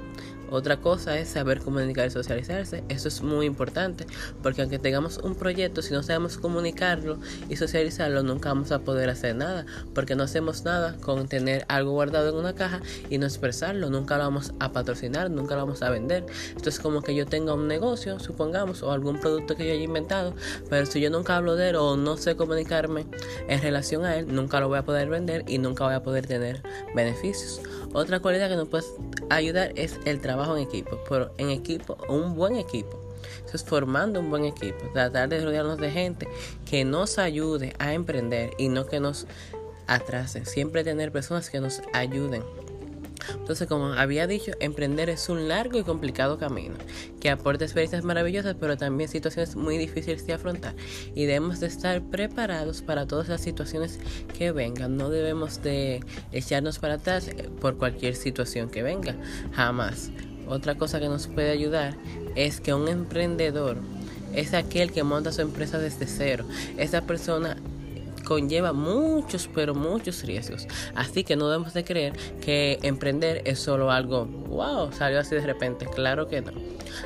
Otra 0.53 0.77
cosa 0.77 1.19
es 1.19 1.31
saber 1.31 1.61
comunicar 1.61 2.07
y 2.07 2.11
socializarse. 2.11 2.85
Eso 2.91 3.09
es 3.09 3.23
muy 3.23 3.47
importante 3.47 4.05
porque 4.43 4.61
aunque 4.61 4.79
tengamos 4.79 5.17
un 5.17 5.35
proyecto, 5.35 5.81
si 5.81 5.95
no 5.95 6.03
sabemos 6.03 6.37
comunicarlo 6.37 7.19
y 7.49 7.57
socializarlo, 7.57 8.23
nunca 8.23 8.51
vamos 8.51 8.71
a 8.71 8.81
poder 8.81 9.09
hacer 9.09 9.35
nada 9.35 9.65
porque 9.95 10.15
no 10.15 10.25
hacemos 10.25 10.63
nada 10.63 10.99
con 11.01 11.27
tener 11.27 11.65
algo 11.69 11.93
guardado 11.93 12.29
en 12.29 12.35
una 12.35 12.55
caja 12.55 12.83
y 13.09 13.17
no 13.17 13.25
expresarlo. 13.25 13.89
Nunca 13.89 14.19
lo 14.19 14.25
vamos 14.25 14.53
a 14.61 14.73
patrocinar, 14.73 15.31
nunca 15.31 15.55
lo 15.55 15.63
vamos 15.63 15.81
a 15.81 15.89
vender. 15.89 16.27
Esto 16.55 16.69
es 16.69 16.79
como 16.79 17.01
que 17.01 17.15
yo 17.15 17.25
tenga 17.25 17.55
un 17.55 17.67
negocio, 17.67 18.19
supongamos, 18.19 18.83
o 18.83 18.93
algún 18.93 19.21
producto 19.21 19.57
que 19.57 19.67
yo 19.67 19.73
haya 19.73 19.85
inventado, 19.85 20.35
pero 20.69 20.85
si 20.85 21.01
yo 21.01 21.09
nunca 21.09 21.39
hablo 21.39 21.57
de 21.57 21.71
él 21.71 21.77
o 21.77 21.97
no 21.97 22.19
sé 22.19 22.37
comunicarme 22.37 23.07
en 23.49 23.63
relación 23.63 24.05
a 24.05 24.17
él, 24.17 24.27
nunca 24.29 24.61
lo 24.61 24.69
voy 24.69 24.77
a 24.77 24.85
poder 24.85 25.09
vender 25.09 25.45
y 25.47 25.57
nunca 25.57 25.85
voy 25.85 25.95
a 25.95 26.03
poder 26.03 26.27
tener 26.27 26.63
beneficios. 26.95 27.63
Otra 27.93 28.21
cualidad 28.21 28.49
que 28.49 28.57
nos 28.57 28.69
puede 28.69 28.85
ayudar 29.31 29.73
es 29.77 29.99
el 30.05 30.21
trabajo 30.21 30.57
en 30.57 30.63
equipo, 30.63 30.99
pero 31.09 31.33
en 31.39 31.51
equipo, 31.51 31.99
un 32.09 32.35
buen 32.35 32.57
equipo. 32.57 32.99
Eso 33.47 33.57
es 33.57 33.65
formando 33.65 34.21
un 34.21 34.31
buen 34.31 34.45
equipo, 34.45 34.79
tratar 34.93 35.29
de 35.29 35.45
rodearnos 35.45 35.79
de 35.79 35.91
gente 35.91 36.29
que 36.69 36.85
nos 36.85 37.19
ayude 37.19 37.75
a 37.79 37.93
emprender 37.93 38.53
y 38.59 38.69
no 38.69 38.87
que 38.87 39.01
nos 39.01 39.27
atrasen. 39.87 40.47
Siempre 40.47 40.85
tener 40.85 41.13
personas 41.13 41.51
que 41.51 41.61
nos 41.61 41.83
ayuden 41.93 42.43
entonces, 43.31 43.69
como 43.69 43.87
había 43.87 44.27
dicho, 44.27 44.53
emprender 44.61 45.11
es 45.11 45.29
un 45.29 45.49
largo 45.49 45.79
y 45.79 45.85
complicado 45.85 46.39
camino 46.39 46.75
que 47.21 47.31
aporta 47.31 47.65
experiencias 47.65 48.05
maravillosas, 48.05 48.57
pero 48.59 48.77
también 48.77 49.09
situaciones 49.09 49.57
muy 49.57 49.79
difíciles 49.79 50.27
de 50.27 50.33
afrontar. 50.33 50.75
Y 51.15 51.27
debemos 51.27 51.61
de 51.61 51.67
estar 51.67 52.03
preparados 52.03 52.83
para 52.83 53.07
todas 53.07 53.29
las 53.29 53.41
situaciones 53.41 53.99
que 54.37 54.53
vengan. 54.53 54.97
No 54.97 55.11
debemos 55.11 55.63
de 55.63 56.05
echarnos 56.33 56.79
para 56.79 56.95
atrás 56.95 57.31
por 57.61 57.77
cualquier 57.77 58.17
situación 58.17 58.71
que 58.71 58.83
venga. 58.83 59.15
Jamás. 59.53 60.11
Otra 60.49 60.75
cosa 60.75 61.01
que 61.01 61.09
nos 61.09 61.29
puede 61.29 61.51
ayudar 61.51 61.97
es 62.35 62.61
que 62.61 62.75
un 62.75 62.89
emprendedor 62.89 63.77
es 64.35 64.55
aquel 64.55 64.93
que 64.93 65.03
monta 65.03 65.33
su 65.33 65.41
empresa 65.41 65.79
desde 65.79 66.07
cero. 66.07 66.45
Esa 66.77 67.03
persona 67.03 67.57
conlleva 68.23 68.73
muchos, 68.73 69.49
pero 69.55 69.75
muchos 69.75 70.23
riesgos. 70.25 70.67
Así 70.95 71.25
que 71.25 71.37
no 71.37 71.49
debemos 71.49 71.75
de 71.75 71.85
creer 71.85 72.13
que 72.41 72.79
emprender 72.83 73.43
es 73.45 73.59
solo 73.59 73.91
algo, 73.91 74.27
wow, 74.27 74.93
salió 74.93 75.21
así 75.21 75.35
de 75.35 75.47
repente. 75.47 75.87
Claro 75.87 76.29
que 76.29 76.41
no. 76.41 76.53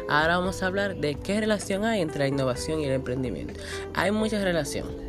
Ahora 0.09 0.39
vamos 0.39 0.63
a 0.63 0.67
hablar 0.67 0.97
de 0.97 1.15
qué 1.15 1.41
relación 1.41 1.85
hay 1.85 2.01
entre 2.01 2.21
la 2.21 2.29
innovación 2.29 2.81
y 2.81 2.87
el 2.87 2.93
emprendimiento. 2.93 3.61
Hay 3.95 4.11
mucha 4.11 4.43
relación. 4.43 5.06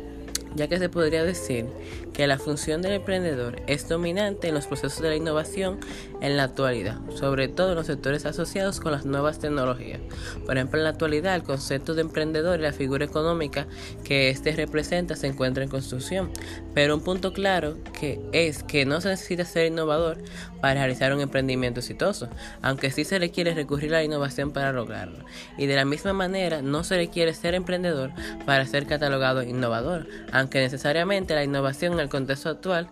Ya 0.54 0.68
que 0.68 0.78
se 0.78 0.88
podría 0.88 1.24
decir 1.24 1.66
que 2.12 2.26
la 2.26 2.38
función 2.38 2.82
del 2.82 2.92
emprendedor 2.92 3.62
es 3.66 3.88
dominante 3.88 4.48
en 4.48 4.54
los 4.54 4.66
procesos 4.66 5.00
de 5.00 5.10
la 5.10 5.16
innovación 5.16 5.78
en 6.20 6.36
la 6.36 6.44
actualidad, 6.44 6.98
sobre 7.14 7.48
todo 7.48 7.70
en 7.70 7.76
los 7.76 7.86
sectores 7.86 8.26
asociados 8.26 8.80
con 8.80 8.92
las 8.92 9.04
nuevas 9.04 9.38
tecnologías. 9.38 10.00
Por 10.44 10.56
ejemplo, 10.56 10.78
en 10.78 10.84
la 10.84 10.90
actualidad 10.90 11.34
el 11.34 11.42
concepto 11.42 11.94
de 11.94 12.02
emprendedor 12.02 12.58
y 12.58 12.62
la 12.62 12.72
figura 12.72 13.04
económica 13.04 13.66
que 14.04 14.30
éste 14.30 14.52
representa 14.52 15.16
se 15.16 15.28
encuentra 15.28 15.62
en 15.62 15.70
construcción, 15.70 16.30
pero 16.74 16.94
un 16.94 17.02
punto 17.02 17.32
claro 17.32 17.76
que 17.98 18.20
es 18.32 18.62
que 18.62 18.84
no 18.84 19.00
se 19.00 19.08
necesita 19.08 19.44
ser 19.44 19.66
innovador 19.66 20.18
para 20.60 20.80
realizar 20.80 21.12
un 21.12 21.20
emprendimiento 21.20 21.80
exitoso, 21.80 22.28
aunque 22.62 22.90
sí 22.90 23.04
se 23.04 23.18
requiere 23.18 23.54
recurrir 23.54 23.94
a 23.94 23.98
la 23.98 24.04
innovación 24.04 24.52
para 24.52 24.72
lograrlo. 24.72 25.24
Y 25.56 25.66
de 25.66 25.76
la 25.76 25.84
misma 25.84 26.12
manera, 26.12 26.62
no 26.62 26.84
se 26.84 26.96
requiere 26.96 27.32
ser 27.34 27.54
emprendedor 27.54 28.10
para 28.44 28.66
ser 28.66 28.86
catalogado 28.86 29.42
innovador, 29.42 30.08
aunque 30.38 30.60
necesariamente 30.60 31.34
la 31.34 31.44
innovación 31.44 31.94
en 31.94 32.00
el 32.00 32.08
contexto 32.08 32.48
actual 32.48 32.88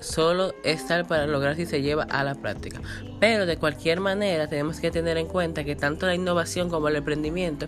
solo 0.00 0.54
es 0.62 0.86
tal 0.86 1.06
para 1.06 1.26
lograr 1.26 1.56
si 1.56 1.66
se 1.66 1.82
lleva 1.82 2.04
a 2.04 2.22
la 2.22 2.34
práctica. 2.34 2.80
Pero 3.18 3.46
de 3.46 3.56
cualquier 3.56 4.00
manera 4.00 4.46
tenemos 4.46 4.80
que 4.80 4.90
tener 4.90 5.16
en 5.16 5.26
cuenta 5.26 5.64
que 5.64 5.74
tanto 5.74 6.06
la 6.06 6.14
innovación 6.14 6.68
como 6.68 6.88
el 6.88 6.96
emprendimiento 6.96 7.66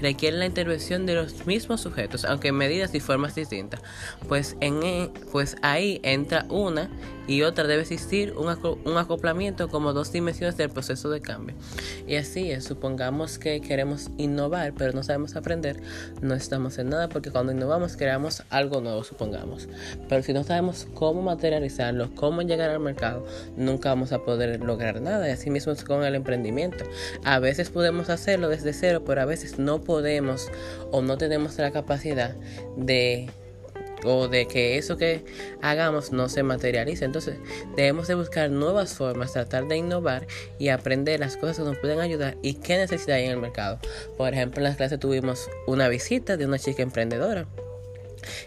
requieren 0.00 0.40
la 0.40 0.46
intervención 0.46 1.06
de 1.06 1.14
los 1.14 1.46
mismos 1.46 1.80
sujetos, 1.80 2.24
aunque 2.24 2.48
en 2.48 2.56
medidas 2.56 2.94
y 2.94 3.00
formas 3.00 3.34
distintas. 3.34 3.80
Pues, 4.28 4.56
e, 4.60 5.10
pues 5.30 5.56
ahí 5.62 6.00
entra 6.02 6.46
una 6.48 6.90
y 7.28 7.42
otra 7.42 7.66
debe 7.66 7.82
existir 7.82 8.34
un, 8.36 8.96
acoplamiento 8.96 9.68
como 9.68 9.92
dos 9.92 10.10
dimensiones 10.10 10.56
del 10.56 10.70
proceso 10.70 11.10
de 11.10 11.20
cambio. 11.20 11.54
Y 12.06 12.16
así 12.16 12.50
es, 12.50 12.64
supongamos 12.64 13.38
que 13.38 13.60
queremos 13.60 14.10
innovar, 14.16 14.72
pero 14.72 14.92
no 14.92 15.02
sabemos 15.02 15.36
aprender, 15.36 15.80
no 16.22 16.34
estamos 16.34 16.78
en 16.78 16.88
nada 16.88 17.08
porque 17.10 17.30
cuando 17.30 17.52
innovamos 17.52 17.96
creamos 17.96 18.42
algo 18.48 18.80
nuevo, 18.80 19.04
supongamos. 19.04 19.68
Pero 20.08 20.22
si 20.22 20.32
no 20.32 20.42
sabemos 20.42 20.88
cómo 20.94 21.22
materializarlo, 21.22 22.14
cómo 22.14 22.40
llegar 22.42 22.70
al 22.70 22.80
mercado, 22.80 23.26
nunca 23.56 23.90
vamos 23.90 24.12
a 24.12 24.24
poder 24.24 24.64
lograr 24.64 25.02
nada. 25.02 25.28
Y 25.28 25.32
así 25.32 25.50
mismo 25.50 25.72
es 25.72 25.84
con 25.84 26.02
el 26.04 26.14
emprendimiento. 26.14 26.84
A 27.24 27.38
veces 27.38 27.68
podemos 27.68 28.08
hacerlo 28.08 28.48
desde 28.48 28.72
cero, 28.72 29.02
pero 29.04 29.20
a 29.20 29.26
veces 29.26 29.58
no 29.58 29.82
podemos 29.82 30.48
o 30.90 31.02
no 31.02 31.18
tenemos 31.18 31.58
la 31.58 31.70
capacidad 31.72 32.34
de 32.76 33.28
o 34.04 34.28
de 34.28 34.46
que 34.46 34.78
eso 34.78 34.96
que 34.96 35.24
hagamos 35.62 36.12
no 36.12 36.28
se 36.28 36.42
materialice. 36.42 37.04
Entonces 37.04 37.36
debemos 37.76 38.08
de 38.08 38.14
buscar 38.14 38.50
nuevas 38.50 38.94
formas, 38.94 39.32
tratar 39.32 39.66
de 39.68 39.76
innovar 39.76 40.26
y 40.58 40.68
aprender 40.68 41.20
las 41.20 41.36
cosas 41.36 41.58
que 41.58 41.64
nos 41.64 41.78
pueden 41.78 42.00
ayudar 42.00 42.36
y 42.42 42.54
qué 42.54 42.76
necesidad 42.76 43.16
hay 43.16 43.24
en 43.24 43.32
el 43.32 43.38
mercado. 43.38 43.78
Por 44.16 44.32
ejemplo, 44.32 44.58
en 44.58 44.64
las 44.64 44.76
clases 44.76 44.98
tuvimos 44.98 45.48
una 45.66 45.88
visita 45.88 46.36
de 46.36 46.46
una 46.46 46.58
chica 46.58 46.82
emprendedora 46.82 47.46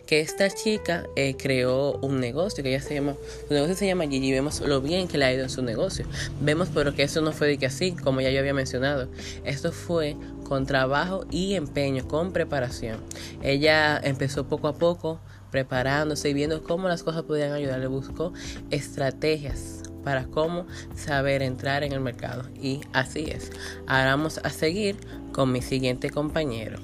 que 0.06 0.20
esta 0.20 0.50
chica 0.50 1.08
eh, 1.16 1.36
creó 1.38 1.94
un 2.02 2.20
negocio 2.20 2.64
que 2.64 2.70
ella 2.70 2.82
se 2.82 2.96
llama, 2.96 3.16
su 3.48 3.54
negocio 3.54 3.76
se 3.76 3.88
llama 3.88 4.08
Gigi, 4.08 4.32
vemos 4.32 4.60
lo 4.62 4.82
bien 4.82 5.08
que 5.08 5.18
le 5.18 5.26
ha 5.26 5.34
ido 5.34 5.44
en 5.44 5.50
su 5.50 5.62
negocio. 5.62 6.06
Vemos 6.40 6.70
pero 6.74 6.94
que 6.94 7.04
eso 7.04 7.22
no 7.22 7.32
fue 7.32 7.48
de 7.48 7.58
que 7.58 7.66
así, 7.66 7.94
como 7.94 8.22
ya 8.22 8.30
yo 8.30 8.40
había 8.40 8.54
mencionado. 8.54 9.08
Esto 9.44 9.72
fue 9.72 10.16
con 10.44 10.66
trabajo 10.66 11.26
y 11.32 11.56
empeño, 11.56 12.08
con 12.08 12.34
preparación. 12.34 13.00
Ella 13.42 14.00
empezó 14.04 14.48
poco 14.48 14.68
a 14.68 14.74
poco 14.74 15.20
preparándose 15.52 16.30
y 16.30 16.34
viendo 16.34 16.64
cómo 16.64 16.88
las 16.88 17.04
cosas 17.04 17.24
podían 17.24 17.52
ayudarle, 17.52 17.88
buscó 17.88 18.34
estrategias 18.70 19.84
para 20.04 20.26
cómo 20.26 20.66
saber 20.96 21.42
entrar 21.42 21.84
en 21.84 21.92
el 21.92 22.00
mercado. 22.00 22.44
Y 22.60 22.82
así 22.94 23.26
es. 23.30 23.52
Ahora 23.88 24.16
vamos 24.16 24.40
a 24.44 24.50
seguir 24.50 24.96
con 25.32 25.52
mi 25.52 25.62
siguiente 25.62 26.10
compañero, 26.10 26.80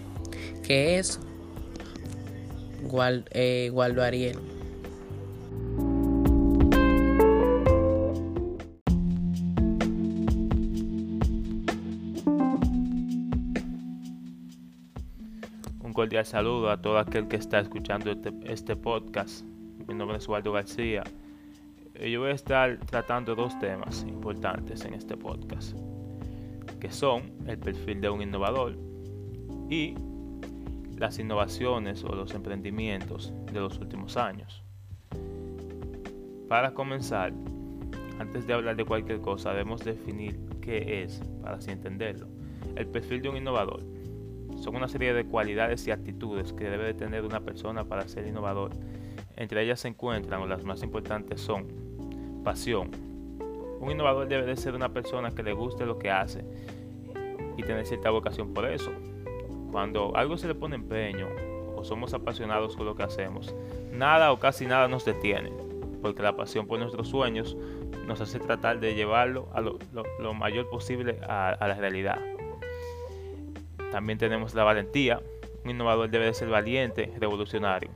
que 0.64 1.00
es 1.00 1.20
eh, 3.32 3.72
Waldo 3.74 4.04
Ariel. 4.04 4.57
Cordial 16.08 16.26
saludo 16.26 16.72
a 16.72 16.82
todo 16.82 17.00
aquel 17.00 17.28
que 17.28 17.36
está 17.36 17.60
escuchando 17.60 18.10
este, 18.14 18.32
este 18.46 18.78
podcast. 18.78 19.44
Mi 19.90 19.94
nombre 19.94 20.18
es 20.18 20.28
Waldo 20.30 20.54
García. 20.54 21.04
Yo 22.00 22.22
voy 22.22 22.30
a 22.30 22.34
estar 22.34 22.78
tratando 22.86 23.36
dos 23.36 23.60
temas 23.60 24.06
importantes 24.08 24.86
en 24.86 24.94
este 24.94 25.18
podcast, 25.18 25.78
que 26.80 26.90
son 26.94 27.34
el 27.46 27.58
perfil 27.58 28.00
de 28.00 28.10
un 28.10 28.22
innovador 28.22 28.78
y 29.70 29.96
las 30.98 31.20
innovaciones 31.20 32.06
o 32.06 32.16
los 32.16 32.34
emprendimientos 32.34 33.34
de 33.52 33.60
los 33.60 33.78
últimos 33.78 34.16
años. 34.16 34.64
Para 36.48 36.74
comenzar, 36.74 37.34
antes 38.18 38.48
de 38.48 38.54
hablar 38.54 38.78
de 38.78 38.86
cualquier 38.86 39.20
cosa, 39.20 39.50
debemos 39.50 39.84
definir 39.84 40.40
qué 40.62 41.04
es, 41.04 41.22
para 41.42 41.58
así 41.58 41.70
entenderlo. 41.70 42.30
El 42.78 42.88
perfil 42.88 43.22
de 43.22 43.28
un 43.28 43.36
innovador 43.36 43.97
son 44.60 44.76
una 44.76 44.88
serie 44.88 45.14
de 45.14 45.26
cualidades 45.26 45.86
y 45.88 45.92
actitudes 45.92 46.54
que 46.54 46.70
debe 46.70 46.86
de 46.86 46.94
tener 46.94 47.24
una 47.24 47.42
persona 47.42 47.86
para 47.86 48.08
ser 48.08 48.28
innovador. 48.28 48.72
Entre 49.36 49.64
ellas 49.64 49.80
se 49.80 49.88
encuentran, 49.88 50.42
o 50.42 50.48
las 50.48 50.64
más 50.64 50.82
importantes 50.84 51.42
son, 51.42 51.68
pasión. 52.44 52.90
Un 53.80 53.92
innovador 53.92 54.28
debe 54.28 54.46
de 54.46 54.56
ser 54.56 54.74
una 54.74 54.90
persona 54.90 55.32
que 55.32 55.44
le 55.44 55.54
guste 55.54 55.86
lo 55.86 56.00
que 56.00 56.10
hace 56.10 56.44
y 57.56 57.64
tener 57.64 57.86
cierta 57.86 58.10
vocación 58.10 58.54
por 58.54 58.66
eso. 58.66 58.92
Cuando 59.72 60.16
algo 60.16 60.38
se 60.38 60.48
le 60.48 60.56
pone 60.56 60.76
empeño 60.76 61.28
o 61.76 61.84
somos 61.84 62.14
apasionados 62.14 62.76
con 62.76 62.86
lo 62.88 62.96
que 62.96 63.04
hacemos, 63.04 63.54
nada 63.92 64.32
o 64.32 64.40
casi 64.40 64.66
nada 64.66 64.88
nos 64.88 65.06
detiene, 65.06 65.52
porque 66.02 66.24
la 66.24 66.36
pasión 66.36 66.66
por 66.66 66.80
nuestros 66.80 67.10
sueños 67.10 67.56
nos 68.08 68.22
hace 68.22 68.40
tratar 68.40 68.80
de 68.80 68.96
llevarlo 68.96 69.50
a 69.54 69.62
lo, 69.62 70.34
mayor 70.34 70.68
posible 70.70 71.20
a 71.28 71.56
la 71.60 71.76
realidad. 71.76 72.37
También 73.92 74.18
tenemos 74.18 74.54
la 74.54 74.64
valentía. 74.64 75.22
Un 75.64 75.72
innovador 75.72 76.10
debe 76.10 76.26
de 76.26 76.34
ser 76.34 76.50
valiente, 76.50 77.12
revolucionario 77.20 77.90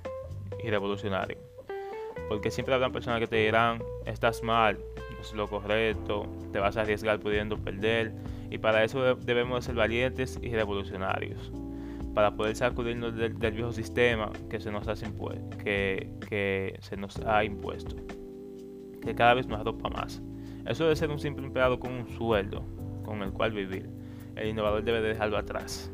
y 0.63 0.69
revolucionario. 0.69 1.38
Porque 2.30 2.51
siempre 2.51 2.73
habrá 2.73 2.89
personas 2.89 3.19
que 3.19 3.27
te 3.27 3.38
dirán, 3.38 3.84
estás 4.06 4.41
mal, 4.41 4.77
es 5.19 5.34
lo 5.34 5.47
correcto, 5.47 6.27
te 6.51 6.60
vas 6.60 6.77
a 6.77 6.82
arriesgar 6.82 7.19
pudiendo 7.19 7.58
perder. 7.58 8.13
Y 8.49 8.58
para 8.58 8.84
eso 8.84 9.15
debemos 9.15 9.60
de 9.60 9.65
ser 9.67 9.75
valientes 9.75 10.39
y 10.41 10.49
revolucionarios. 10.49 11.51
Para 12.13 12.36
poder 12.36 12.56
sacudirnos 12.56 13.15
del, 13.15 13.34
viejo 13.34 13.71
sistema 13.71 14.32
que 14.49 14.60
se 14.60 14.71
nos, 14.71 14.88
hace 14.88 15.08
que, 15.63 16.12
que 16.27 16.77
se 16.82 16.97
nos 16.97 17.19
ha 17.25 17.43
impuesto. 17.43 17.95
Que 19.01 19.15
cada 19.15 19.34
vez 19.34 19.47
nos 19.47 19.62
arropa 19.62 19.89
más. 19.89 20.21
Eso 20.65 20.84
debe 20.84 20.95
ser 20.95 21.10
un 21.10 21.19
simple 21.19 21.45
empleado 21.45 21.80
con 21.80 21.91
un 21.93 22.08
sueldo 22.10 22.63
con 23.04 23.21
el 23.23 23.32
cual 23.32 23.51
vivir 23.51 24.00
el 24.41 24.49
innovador 24.49 24.84
debe 24.84 25.01
dejarlo 25.01 25.38
atrás. 25.38 25.91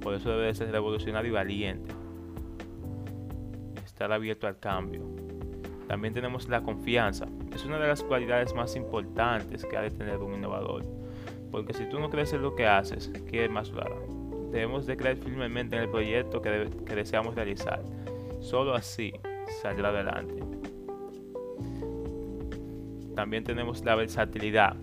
Por 0.00 0.14
eso 0.14 0.30
debe 0.30 0.54
ser 0.54 0.70
revolucionario 0.70 1.30
y 1.30 1.34
valiente. 1.34 1.94
Estar 3.84 4.12
abierto 4.12 4.46
al 4.46 4.58
cambio. 4.58 5.02
También 5.88 6.14
tenemos 6.14 6.48
la 6.48 6.62
confianza. 6.62 7.26
Es 7.54 7.64
una 7.64 7.78
de 7.78 7.88
las 7.88 8.02
cualidades 8.02 8.54
más 8.54 8.76
importantes 8.76 9.64
que 9.64 9.76
ha 9.76 9.82
de 9.82 9.90
tener 9.90 10.18
un 10.18 10.34
innovador. 10.34 10.84
Porque 11.50 11.72
si 11.72 11.88
tú 11.88 12.00
no 12.00 12.10
crees 12.10 12.32
en 12.32 12.42
lo 12.42 12.54
que 12.54 12.66
haces, 12.66 13.08
¿qué 13.30 13.48
más 13.48 13.70
lo? 13.70 14.50
Debemos 14.50 14.86
de 14.86 14.96
creer 14.96 15.16
firmemente 15.16 15.76
en 15.76 15.82
el 15.82 15.88
proyecto 15.88 16.40
que 16.40 16.50
deseamos 16.94 17.34
realizar. 17.34 17.82
Solo 18.40 18.74
así 18.74 19.12
saldrá 19.62 19.88
adelante. 19.88 20.42
También 23.14 23.44
tenemos 23.44 23.84
la 23.84 23.94
versatilidad. 23.94 24.76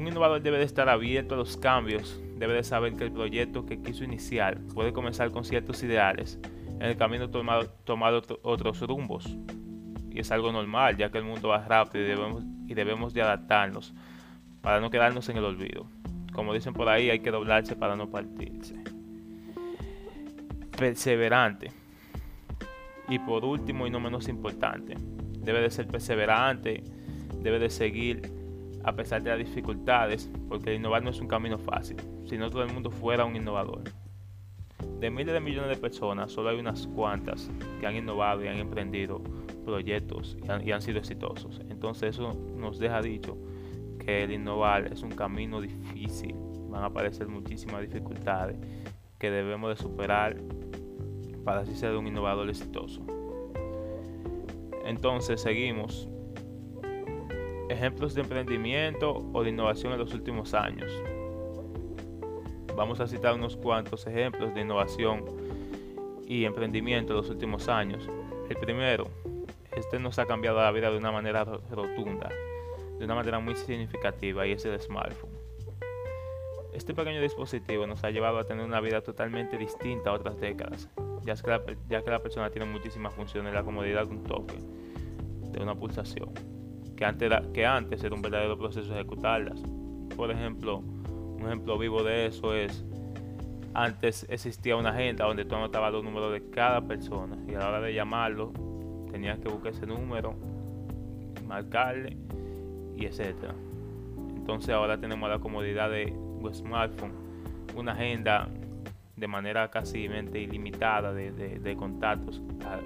Un 0.00 0.08
innovador 0.08 0.40
debe 0.40 0.56
de 0.56 0.64
estar 0.64 0.88
abierto 0.88 1.34
a 1.34 1.36
los 1.36 1.58
cambios, 1.58 2.18
debe 2.38 2.54
de 2.54 2.64
saber 2.64 2.96
que 2.96 3.04
el 3.04 3.12
proyecto 3.12 3.66
que 3.66 3.82
quiso 3.82 4.02
iniciar 4.02 4.58
puede 4.72 4.94
comenzar 4.94 5.30
con 5.30 5.44
ciertos 5.44 5.82
ideales, 5.82 6.38
en 6.76 6.84
el 6.84 6.96
camino 6.96 7.28
tomar, 7.28 8.14
otros 8.40 8.80
rumbos. 8.80 9.36
Y 10.10 10.20
es 10.20 10.30
algo 10.30 10.52
normal, 10.52 10.96
ya 10.96 11.10
que 11.10 11.18
el 11.18 11.24
mundo 11.24 11.48
va 11.48 11.66
rápido 11.66 12.02
y 12.02 12.08
debemos, 12.08 12.44
y 12.66 12.72
debemos 12.72 13.12
de 13.12 13.20
adaptarnos 13.20 13.92
para 14.62 14.80
no 14.80 14.88
quedarnos 14.88 15.28
en 15.28 15.36
el 15.36 15.44
olvido. 15.44 15.86
Como 16.32 16.54
dicen 16.54 16.72
por 16.72 16.88
ahí, 16.88 17.10
hay 17.10 17.20
que 17.20 17.30
doblarse 17.30 17.76
para 17.76 17.94
no 17.94 18.08
partirse. 18.08 18.76
Perseverante. 20.78 21.72
Y 23.10 23.18
por 23.18 23.44
último 23.44 23.86
y 23.86 23.90
no 23.90 24.00
menos 24.00 24.28
importante, 24.28 24.94
debe 25.40 25.60
de 25.60 25.70
ser 25.70 25.86
perseverante, 25.88 26.84
debe 27.42 27.58
de 27.58 27.68
seguir 27.68 28.39
a 28.84 28.92
pesar 28.94 29.22
de 29.22 29.30
las 29.30 29.38
dificultades, 29.38 30.30
porque 30.48 30.74
innovar 30.74 31.02
no 31.02 31.10
es 31.10 31.20
un 31.20 31.28
camino 31.28 31.58
fácil, 31.58 31.96
si 32.24 32.38
no 32.38 32.50
todo 32.50 32.62
el 32.62 32.72
mundo 32.72 32.90
fuera 32.90 33.24
un 33.24 33.36
innovador. 33.36 33.84
De 34.98 35.10
miles 35.10 35.32
de 35.32 35.40
millones 35.40 35.70
de 35.70 35.76
personas, 35.76 36.32
solo 36.32 36.50
hay 36.50 36.58
unas 36.58 36.86
cuantas 36.86 37.50
que 37.80 37.86
han 37.86 37.96
innovado 37.96 38.44
y 38.44 38.48
han 38.48 38.58
emprendido 38.58 39.22
proyectos 39.64 40.36
y 40.42 40.70
han, 40.70 40.82
sido 40.82 40.98
exitosos. 40.98 41.60
Entonces 41.68 42.16
eso 42.16 42.34
nos 42.56 42.78
deja 42.78 43.00
dicho 43.00 43.36
que 43.98 44.24
el 44.24 44.32
innovar 44.32 44.92
es 44.92 45.02
un 45.02 45.10
camino 45.10 45.60
difícil, 45.60 46.34
van 46.68 46.82
a 46.82 46.86
aparecer 46.86 47.28
muchísimas 47.28 47.82
dificultades 47.82 48.58
que 49.18 49.30
debemos 49.30 49.70
de 49.70 49.82
superar 49.82 50.36
para 51.44 51.60
así 51.60 51.74
ser 51.74 51.96
un 51.96 52.06
innovador 52.06 52.48
exitoso. 52.48 53.02
Entonces 54.84 55.40
seguimos. 55.40 56.08
Ejemplos 57.70 58.14
de 58.14 58.22
emprendimiento 58.22 59.30
o 59.32 59.44
de 59.44 59.50
innovación 59.50 59.92
en 59.92 60.00
los 60.00 60.12
últimos 60.12 60.54
años. 60.54 60.90
Vamos 62.76 62.98
a 62.98 63.06
citar 63.06 63.32
unos 63.34 63.56
cuantos 63.56 64.08
ejemplos 64.08 64.52
de 64.52 64.62
innovación 64.62 65.24
y 66.26 66.46
emprendimiento 66.46 67.12
en 67.12 67.18
los 67.18 67.30
últimos 67.30 67.68
años. 67.68 68.10
El 68.48 68.56
primero, 68.56 69.06
este 69.76 70.00
nos 70.00 70.18
ha 70.18 70.26
cambiado 70.26 70.58
la 70.58 70.72
vida 70.72 70.90
de 70.90 70.98
una 70.98 71.12
manera 71.12 71.44
rotunda, 71.44 72.28
de 72.98 73.04
una 73.04 73.14
manera 73.14 73.38
muy 73.38 73.54
significativa, 73.54 74.44
y 74.48 74.52
es 74.52 74.64
el 74.64 74.80
smartphone. 74.80 75.30
Este 76.72 76.92
pequeño 76.92 77.22
dispositivo 77.22 77.86
nos 77.86 78.02
ha 78.02 78.10
llevado 78.10 78.40
a 78.40 78.44
tener 78.48 78.64
una 78.64 78.80
vida 78.80 79.00
totalmente 79.00 79.56
distinta 79.56 80.10
a 80.10 80.14
otras 80.14 80.40
décadas, 80.40 80.88
ya 81.22 81.36
que 81.36 81.48
la, 81.48 81.62
ya 81.88 82.02
que 82.02 82.10
la 82.10 82.18
persona 82.18 82.50
tiene 82.50 82.66
muchísimas 82.66 83.14
funciones, 83.14 83.54
la 83.54 83.62
comodidad 83.62 84.08
de 84.08 84.10
un 84.10 84.24
toque, 84.24 84.58
de 85.52 85.62
una 85.62 85.76
pulsación, 85.76 86.34
que 87.00 87.06
antes, 87.06 87.32
que 87.54 87.64
antes 87.64 88.04
era 88.04 88.14
un 88.14 88.20
verdadero 88.20 88.58
proceso 88.58 88.92
ejecutarlas. 88.92 89.58
Por 90.14 90.30
ejemplo, 90.30 90.80
un 90.80 91.40
ejemplo 91.46 91.78
vivo 91.78 92.02
de 92.02 92.26
eso 92.26 92.54
es 92.54 92.84
antes 93.72 94.26
existía 94.28 94.76
una 94.76 94.90
agenda 94.90 95.24
donde 95.24 95.46
tú 95.46 95.54
anotabas 95.54 95.92
los 95.92 96.04
números 96.04 96.30
de 96.30 96.50
cada 96.50 96.82
persona 96.82 97.38
y 97.48 97.54
a 97.54 97.60
la 97.60 97.68
hora 97.68 97.80
de 97.80 97.94
llamarlo 97.94 98.52
tenías 99.10 99.38
que 99.38 99.48
buscar 99.48 99.72
ese 99.72 99.86
número, 99.86 100.34
marcarle 101.48 102.18
y 102.98 103.06
etcétera. 103.06 103.54
Entonces 104.36 104.68
ahora 104.68 105.00
tenemos 105.00 105.26
la 105.30 105.38
comodidad 105.38 105.88
de 105.88 106.12
un 106.12 106.54
smartphone, 106.54 107.12
una 107.76 107.92
agenda 107.92 108.46
de 109.16 109.26
manera 109.26 109.70
casi 109.70 110.00
ilimitada 110.00 111.14
de, 111.14 111.76
contactos 111.78 112.42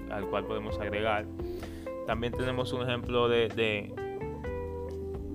al, 0.09 0.24
cual 0.27 0.44
podemos 0.44 0.79
agregar. 0.79 1.24
También 2.07 2.33
tenemos 2.33 2.72
un 2.72 2.83
ejemplo 2.83 3.29
de, 3.29 3.48
de, 3.48 4.03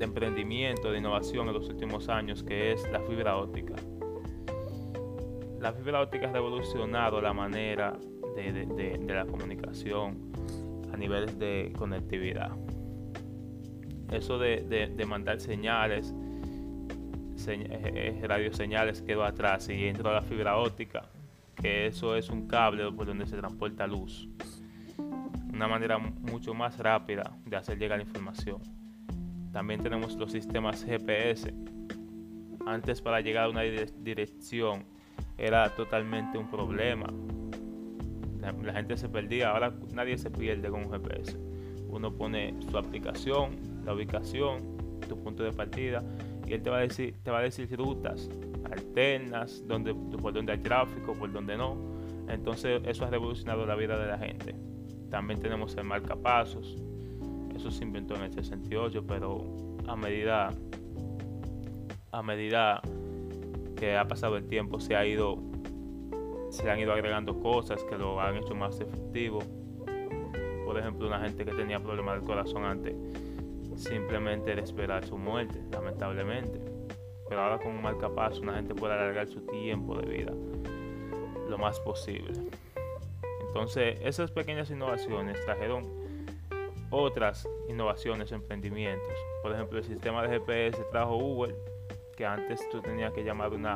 emprendimiento, 0.06 0.92
de 0.92 1.00
innovación 1.00 1.48
en 1.48 1.54
los 1.54 1.70
últimos 1.70 2.10
años, 2.10 2.44
que 2.44 2.74
es 2.74 2.90
la 2.92 3.00
fibra 3.02 3.38
óptica 3.38 3.76
la 5.62 5.74
fibra 5.74 6.02
óptica 6.02 6.30
ha 6.30 6.32
revolucionado 6.32 7.22
la 7.22 7.34
manera 7.34 7.98
de, 8.36 9.00
la 9.08 9.26
comunicación 9.26 10.32
a 10.94 10.98
niveles 10.98 11.38
de 11.38 11.74
conectividad. 11.78 12.52
Eso 14.12 14.40
de, 14.40 15.06
mandar 15.08 15.40
señales, 15.42 16.14
eh, 17.48 18.22
radioseñales 18.24 19.02
quedó 19.02 19.24
atrás 19.24 19.70
y 19.70 19.86
entró 19.86 20.14
la 20.14 20.22
fibra 20.22 20.58
óptica, 20.58 21.10
que 21.56 21.88
eso 21.88 22.16
es 22.16 22.30
un 22.30 22.48
cable 22.48 22.90
por 22.92 23.06
donde 23.06 23.28
se 23.28 23.38
transporta 23.38 23.86
luz. 23.86 24.30
Una 25.54 25.68
manera 25.68 25.98
mucho 25.98 26.54
más 26.54 26.78
rápida 26.78 27.36
de 27.46 27.58
hacer 27.58 27.78
llegar 27.78 28.00
la 28.00 28.06
información. 28.06 28.79
También 29.52 29.82
tenemos 29.82 30.16
los 30.16 30.32
sistemas 30.32 30.84
GPS. 30.84 31.54
Antes 32.66 33.02
para 33.02 33.22
llegar 33.22 33.46
a 33.46 33.50
una 33.50 33.62
dirección 33.62 34.86
era 35.38 35.74
totalmente 35.76 36.38
un 36.38 36.50
problema. 36.50 37.08
La, 38.42 38.74
gente 38.74 38.98
se 38.98 39.10
perdía, 39.10 39.52
ahora 39.52 39.74
nadie 39.94 40.18
se 40.18 40.30
pierde 40.30 40.70
con 40.70 40.86
un 40.86 40.92
GPS. 40.92 41.38
Uno 41.88 42.14
pone 42.14 42.56
su 42.70 42.78
aplicación, 42.78 43.58
la 43.84 43.94
ubicación, 43.94 44.78
tu 45.08 45.18
punto 45.22 45.44
de 45.44 45.52
partida 45.52 46.04
y 46.48 46.54
él 46.54 46.62
te 46.62 46.70
va 46.70 46.78
a 46.78 46.82
decir, 46.82 47.16
te 47.24 47.32
va 47.32 47.40
a 47.40 47.42
decir 47.42 47.70
rutas 47.78 48.30
alternas, 48.72 49.64
donde, 49.68 49.94
por 49.94 50.34
donde 50.34 50.54
hay 50.54 50.60
tráfico, 50.60 51.14
por 51.14 51.32
donde 51.32 51.58
no. 51.58 51.78
Entonces 52.28 52.82
eso 52.86 53.06
ha 53.06 53.10
revolucionado 53.10 53.66
la 53.66 53.76
vida 53.76 53.98
de 53.98 54.08
la 54.08 54.18
gente. 54.18 54.56
También 55.10 55.40
tenemos 55.42 55.76
el 55.76 55.86
marcapasos. 55.86 56.78
Eso 57.60 57.72
se 57.72 57.84
inventó 57.84 58.16
en 58.16 58.22
el 58.22 58.32
68, 58.32 59.04
pero 59.06 59.44
a 59.86 59.94
medida 59.98 60.54
a 62.10 62.24
medida 62.24 62.82
que 63.76 63.98
ha 63.98 64.08
pasado 64.08 64.38
el 64.38 64.48
tiempo 64.48 64.80
se 64.80 64.96
ha 64.96 65.06
ido 65.06 65.38
se 66.52 66.72
han 66.72 66.80
ido 66.80 66.94
agregando 66.94 67.38
cosas 67.42 67.84
que 67.84 67.98
lo 67.98 68.22
han 68.22 68.38
hecho 68.38 68.56
más 68.56 68.80
efectivo. 68.80 69.40
Por 70.66 70.80
ejemplo 70.80 71.08
una 71.08 71.20
gente 71.20 71.44
que 71.44 71.52
tenía 71.52 71.82
problemas 71.82 72.16
del 72.16 72.24
corazón 72.24 72.64
antes 72.64 72.96
simplemente 73.76 74.56
de 74.56 74.62
esperar 74.62 75.06
su 75.06 75.18
muerte 75.18 75.62
lamentablemente. 75.70 76.62
Pero 77.28 77.42
ahora 77.42 77.58
con 77.58 77.74
un 77.74 77.82
marcapaso 77.82 78.42
una 78.42 78.56
gente 78.56 78.74
puede 78.74 78.94
alargar 78.94 79.28
su 79.28 79.42
tiempo 79.42 79.98
de 79.98 80.08
vida 80.08 80.32
lo 81.50 81.58
más 81.58 81.78
posible. 81.82 82.40
Entonces 83.48 84.00
esas 84.02 84.32
pequeñas 84.32 84.72
innovaciones 84.72 85.44
trajeron 85.44 85.99
otras 86.90 87.48
innovaciones 87.68 88.32
emprendimientos 88.32 89.14
por 89.42 89.54
ejemplo 89.54 89.78
el 89.78 89.86
sistema 89.86 90.24
de 90.24 90.40
GPS 90.40 90.84
trajo 90.92 91.18
Google 91.18 91.56
que 92.20 92.26
antes 92.26 92.68
tú 92.70 92.82
tenías 92.82 93.14
que 93.14 93.24
llamar 93.24 93.54
a 93.54 93.56
una 93.56 93.76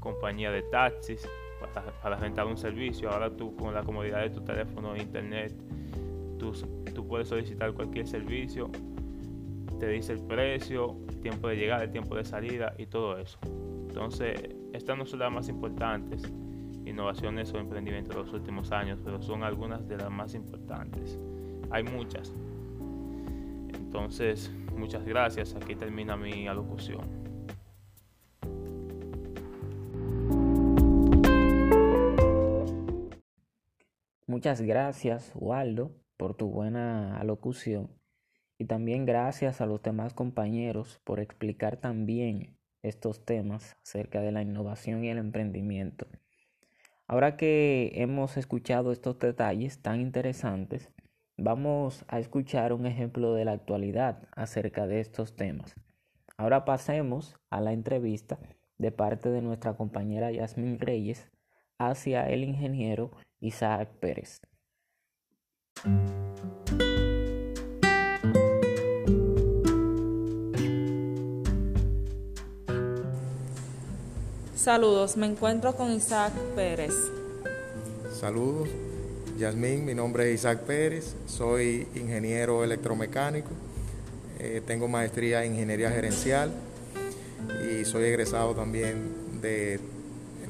compañía 0.00 0.50
de 0.50 0.62
taxis 0.62 1.28
para, 1.60 1.92
para, 2.02 2.16
rentar 2.16 2.46
un 2.46 2.56
servicio. 2.56 3.10
Ahora 3.10 3.30
tú 3.30 3.54
con 3.54 3.72
la 3.72 3.84
comodidad 3.84 4.22
de 4.22 4.30
tu 4.30 4.40
teléfono 4.40 4.96
e 4.96 5.02
internet, 5.02 5.54
tú, 6.38 6.52
tú 6.92 7.06
puedes 7.06 7.28
solicitar 7.28 7.72
cualquier 7.74 8.06
servicio, 8.06 8.70
te 9.78 9.88
dice 9.88 10.12
el 10.12 10.20
precio, 10.20 10.96
el 11.08 11.20
tiempo 11.20 11.46
de 11.46 11.56
llegada, 11.56 11.84
el 11.84 11.92
tiempo 11.92 12.16
de 12.16 12.24
salida 12.24 12.74
y 12.78 12.86
todo 12.86 13.16
eso. 13.18 13.38
Entonces, 13.44 14.56
estas 14.72 14.98
no 14.98 15.06
son 15.06 15.20
las 15.20 15.32
más 15.32 15.48
importantes 15.48 16.22
innovaciones 16.84 17.52
o 17.52 17.58
emprendimientos 17.58 18.16
de 18.16 18.22
los 18.22 18.32
últimos 18.32 18.72
años, 18.72 18.98
pero 19.04 19.22
son 19.22 19.44
algunas 19.44 19.86
de 19.86 19.98
las 19.98 20.10
más 20.10 20.34
importantes. 20.34 21.18
Hay 21.70 21.82
muchas. 21.82 22.32
Entonces, 23.74 24.50
muchas 24.76 25.04
gracias. 25.04 25.54
Aquí 25.54 25.74
termina 25.74 26.16
mi 26.16 26.46
alocución. 26.46 27.18
Muchas 34.26 34.60
gracias, 34.60 35.32
Waldo, 35.34 35.96
por 36.16 36.36
tu 36.36 36.48
buena 36.50 37.18
alocución. 37.18 37.90
Y 38.58 38.66
también 38.66 39.06
gracias 39.06 39.60
a 39.60 39.66
los 39.66 39.82
demás 39.82 40.14
compañeros 40.14 41.00
por 41.04 41.18
explicar 41.18 41.78
también 41.78 42.58
estos 42.82 43.24
temas 43.24 43.76
acerca 43.82 44.20
de 44.20 44.32
la 44.32 44.42
innovación 44.42 45.04
y 45.04 45.08
el 45.08 45.18
emprendimiento. 45.18 46.06
Ahora 47.06 47.36
que 47.36 47.92
hemos 47.94 48.36
escuchado 48.36 48.92
estos 48.92 49.18
detalles 49.18 49.80
tan 49.80 50.00
interesantes, 50.00 50.92
vamos 51.38 52.04
a 52.08 52.18
escuchar 52.18 52.72
un 52.72 52.84
ejemplo 52.84 53.32
de 53.32 53.44
la 53.44 53.52
actualidad 53.52 54.28
acerca 54.36 54.86
de 54.86 55.00
estos 55.00 55.36
temas. 55.36 55.74
Ahora 56.36 56.64
pasemos 56.64 57.36
a 57.48 57.60
la 57.60 57.72
entrevista 57.72 58.38
de 58.76 58.92
parte 58.92 59.30
de 59.30 59.40
nuestra 59.40 59.76
compañera 59.76 60.30
Yasmin 60.30 60.78
Reyes 60.78 61.30
hacia 61.78 62.28
el 62.28 62.44
ingeniero 62.44 63.12
Isaac 63.40 63.88
Pérez. 64.00 64.40
Saludos, 74.54 75.16
me 75.16 75.26
encuentro 75.26 75.74
con 75.76 75.92
Isaac 75.92 76.32
Pérez. 76.54 76.94
Saludos, 78.12 78.68
Yasmín, 79.38 79.84
mi 79.84 79.94
nombre 79.94 80.28
es 80.28 80.40
Isaac 80.40 80.62
Pérez, 80.62 81.14
soy 81.28 81.86
ingeniero 81.94 82.64
electromecánico, 82.64 83.50
eh, 84.40 84.60
tengo 84.66 84.88
maestría 84.88 85.44
en 85.44 85.52
ingeniería 85.52 85.92
gerencial 85.92 86.50
y 87.70 87.84
soy 87.84 88.06
egresado 88.06 88.56
también 88.56 89.40
de 89.40 89.78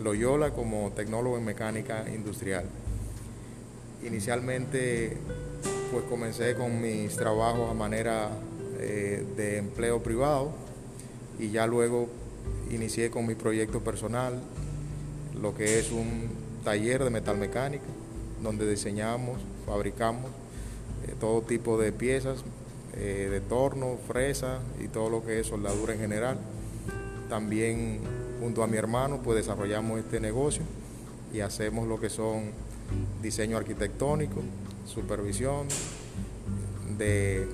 Loyola 0.03 0.53
como 0.53 0.90
tecnólogo 0.92 1.37
en 1.37 1.44
mecánica 1.44 2.07
industrial. 2.09 2.64
Inicialmente 4.07 5.18
pues 5.92 6.05
comencé 6.05 6.55
con 6.55 6.81
mis 6.81 7.14
trabajos 7.14 7.70
a 7.70 7.74
manera 7.74 8.31
eh, 8.79 9.22
de 9.37 9.59
empleo 9.59 10.03
privado 10.03 10.53
y 11.38 11.51
ya 11.51 11.66
luego 11.66 12.09
inicié 12.70 13.11
con 13.11 13.27
mi 13.27 13.35
proyecto 13.35 13.81
personal, 13.81 14.40
lo 15.38 15.55
que 15.55 15.79
es 15.79 15.92
un 15.92 16.31
taller 16.64 17.05
de 17.05 17.11
metalmecánica, 17.11 17.85
donde 18.42 18.68
diseñamos, 18.68 19.38
fabricamos 19.66 20.31
eh, 21.07 21.14
todo 21.18 21.42
tipo 21.42 21.79
de 21.79 21.92
piezas, 21.92 22.44
eh, 22.94 23.29
de 23.31 23.40
torno, 23.40 23.96
fresa 24.09 24.61
y 24.83 24.88
todo 24.88 25.11
lo 25.11 25.24
que 25.24 25.40
es 25.40 25.46
soldadura 25.46 25.94
en 25.94 26.01
general. 26.01 26.38
También 27.29 28.01
junto 28.40 28.62
a 28.62 28.66
mi 28.66 28.77
hermano 28.77 29.20
pues 29.22 29.37
desarrollamos 29.37 29.98
este 29.98 30.20
negocio 30.20 30.62
y 31.33 31.40
hacemos 31.40 31.87
lo 31.87 32.01
que 32.01 32.11
son 32.11 32.51
diseño 33.22 33.57
arquitectónico, 33.57 34.40
supervisión 34.87 35.68
de 36.96 37.46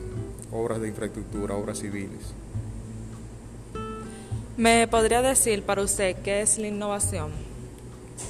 obras 0.53 0.81
de 0.81 0.89
infraestructura, 0.89 1.57
obras 1.57 1.79
civiles. 1.81 2.35
¿Me 4.57 4.87
podría 4.87 5.21
decir 5.21 5.63
para 5.65 5.83
usted 5.83 6.17
qué 6.23 6.43
es 6.43 6.59
la 6.59 6.69
innovación? 6.69 7.54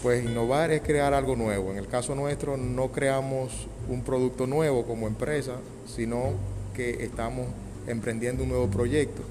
Pues 0.02 0.24
innovar 0.24 0.70
es 0.70 0.82
crear 0.82 1.14
algo 1.14 1.36
nuevo. 1.36 1.70
En 1.70 1.78
el 1.78 1.86
caso 1.86 2.14
nuestro 2.14 2.56
no 2.56 2.92
creamos 2.92 3.68
un 3.88 4.02
producto 4.02 4.46
nuevo 4.46 4.84
como 4.84 5.06
empresa, 5.06 5.56
sino 5.86 6.32
que 6.74 7.04
estamos 7.04 7.46
emprendiendo 7.86 8.42
un 8.42 8.50
nuevo 8.50 8.68
proyecto 8.68 9.22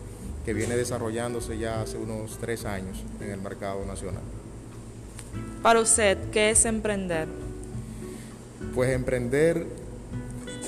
que 0.46 0.54
viene 0.54 0.76
desarrollándose 0.76 1.58
ya 1.58 1.82
hace 1.82 1.98
unos 1.98 2.38
tres 2.40 2.66
años 2.66 3.04
en 3.22 3.32
el 3.32 3.42
mercado 3.42 3.86
nacional. 3.86 4.22
Para 5.62 5.80
usted, 5.80 6.18
¿qué 6.32 6.50
es 6.50 6.66
emprender? 6.66 7.28
Pues 8.76 8.92
emprender 8.92 9.66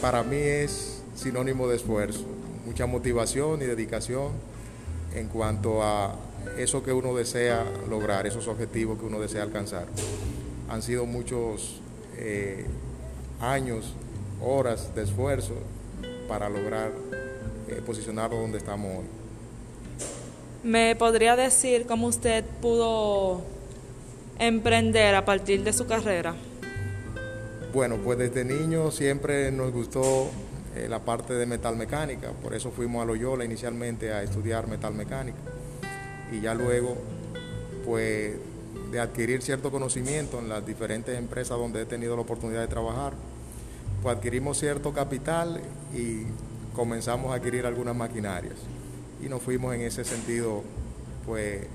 para 0.01 0.23
mí 0.23 0.37
es 0.37 1.01
sinónimo 1.15 1.67
de 1.67 1.75
esfuerzo, 1.75 2.25
mucha 2.65 2.85
motivación 2.85 3.61
y 3.61 3.65
dedicación 3.65 4.31
en 5.13 5.27
cuanto 5.27 5.83
a 5.83 6.15
eso 6.57 6.83
que 6.83 6.93
uno 6.93 7.15
desea 7.15 7.65
lograr, 7.89 8.25
esos 8.27 8.47
objetivos 8.47 8.99
que 8.99 9.05
uno 9.05 9.19
desea 9.19 9.43
alcanzar. 9.43 9.85
Han 10.69 10.81
sido 10.81 11.05
muchos 11.05 11.81
eh, 12.17 12.65
años, 13.41 13.93
horas 14.41 14.93
de 14.95 15.03
esfuerzo 15.03 15.53
para 16.27 16.49
lograr 16.49 16.91
eh, 17.67 17.81
posicionarlo 17.85 18.37
donde 18.37 18.57
estamos 18.57 18.99
hoy. 18.99 19.05
¿Me 20.63 20.95
podría 20.95 21.35
decir 21.35 21.85
cómo 21.85 22.07
usted 22.07 22.43
pudo 22.61 23.41
emprender 24.39 25.13
a 25.15 25.23
partir 25.23 25.63
de 25.63 25.73
su 25.73 25.85
carrera? 25.85 26.35
Bueno, 27.73 27.97
pues 28.03 28.17
desde 28.17 28.45
niño 28.45 28.89
siempre 28.89 29.51
nos 29.51 29.71
gustó 29.71 30.29
eh, 30.75 30.87
la 30.89 30.99
parte 30.99 31.33
de 31.33 31.45
metalmecánica, 31.45 32.31
por 32.41 32.55
eso 32.55 32.71
fuimos 32.71 33.03
a 33.03 33.05
Loyola 33.05 33.45
inicialmente 33.45 34.11
a 34.11 34.23
estudiar 34.23 34.67
metalmecánica 34.67 35.37
y 36.31 36.41
ya 36.41 36.53
luego 36.53 36.97
pues 37.85 38.35
de 38.91 38.99
adquirir 38.99 39.41
cierto 39.41 39.71
conocimiento 39.71 40.39
en 40.39 40.49
las 40.49 40.65
diferentes 40.65 41.17
empresas 41.17 41.57
donde 41.57 41.81
he 41.81 41.85
tenido 41.85 42.15
la 42.15 42.21
oportunidad 42.23 42.61
de 42.61 42.67
trabajar, 42.67 43.13
pues 44.01 44.15
adquirimos 44.15 44.59
cierto 44.59 44.93
capital 44.93 45.61
y 45.93 46.23
comenzamos 46.75 47.31
a 47.31 47.35
adquirir 47.35 47.65
algunas 47.65 47.95
maquinarias 47.95 48.55
y 49.23 49.29
nos 49.29 49.41
fuimos 49.41 49.73
en 49.73 49.81
ese 49.81 50.03
sentido 50.03 50.63
pues 51.25 51.65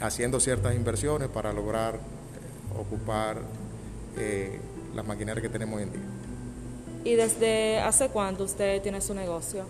haciendo 0.00 0.40
ciertas 0.40 0.74
inversiones 0.74 1.28
para 1.28 1.52
lograr 1.52 1.94
eh, 1.94 2.78
ocupar 2.78 3.38
eh, 4.18 4.58
las 4.94 5.06
maquinarias 5.06 5.42
que 5.42 5.48
tenemos 5.48 5.78
hoy 5.78 5.84
en 5.84 5.92
día. 5.92 6.02
¿Y 7.04 7.14
desde 7.14 7.78
hace 7.78 8.08
cuánto 8.08 8.44
usted 8.44 8.82
tiene 8.82 9.00
su 9.00 9.14
negocio? 9.14 9.64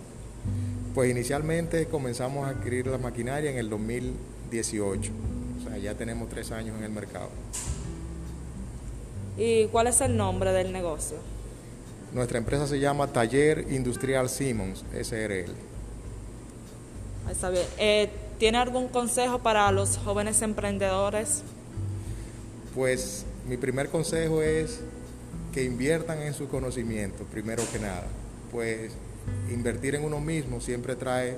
Pues 0.96 1.10
inicialmente 1.10 1.88
comenzamos 1.88 2.46
a 2.46 2.52
adquirir 2.52 2.86
la 2.86 2.96
maquinaria 2.96 3.50
en 3.50 3.58
el 3.58 3.68
2018, 3.68 5.12
o 5.60 5.68
sea, 5.68 5.76
ya 5.76 5.92
tenemos 5.92 6.30
tres 6.30 6.50
años 6.52 6.74
en 6.78 6.84
el 6.84 6.90
mercado. 6.90 7.28
¿Y 9.36 9.66
cuál 9.66 9.88
es 9.88 10.00
el 10.00 10.16
nombre 10.16 10.52
del 10.52 10.72
negocio? 10.72 11.18
Nuestra 12.14 12.38
empresa 12.38 12.66
se 12.66 12.80
llama 12.80 13.12
Taller 13.12 13.66
Industrial 13.70 14.26
Simmons, 14.30 14.86
SRL. 14.98 15.52
Está 17.30 17.50
bien. 17.50 17.66
Eh, 17.76 18.08
¿Tiene 18.38 18.56
algún 18.56 18.88
consejo 18.88 19.40
para 19.40 19.70
los 19.72 19.98
jóvenes 19.98 20.40
emprendedores? 20.40 21.42
Pues 22.74 23.26
mi 23.46 23.58
primer 23.58 23.90
consejo 23.90 24.40
es 24.40 24.80
que 25.52 25.62
inviertan 25.62 26.22
en 26.22 26.32
su 26.32 26.48
conocimiento, 26.48 27.24
primero 27.24 27.62
que 27.70 27.80
nada. 27.80 28.06
Pues 28.50 28.92
invertir 29.52 29.94
en 29.94 30.04
uno 30.04 30.20
mismo 30.20 30.60
siempre 30.60 30.96
trae 30.96 31.36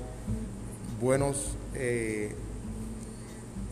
buenos 1.00 1.52
eh, 1.74 2.32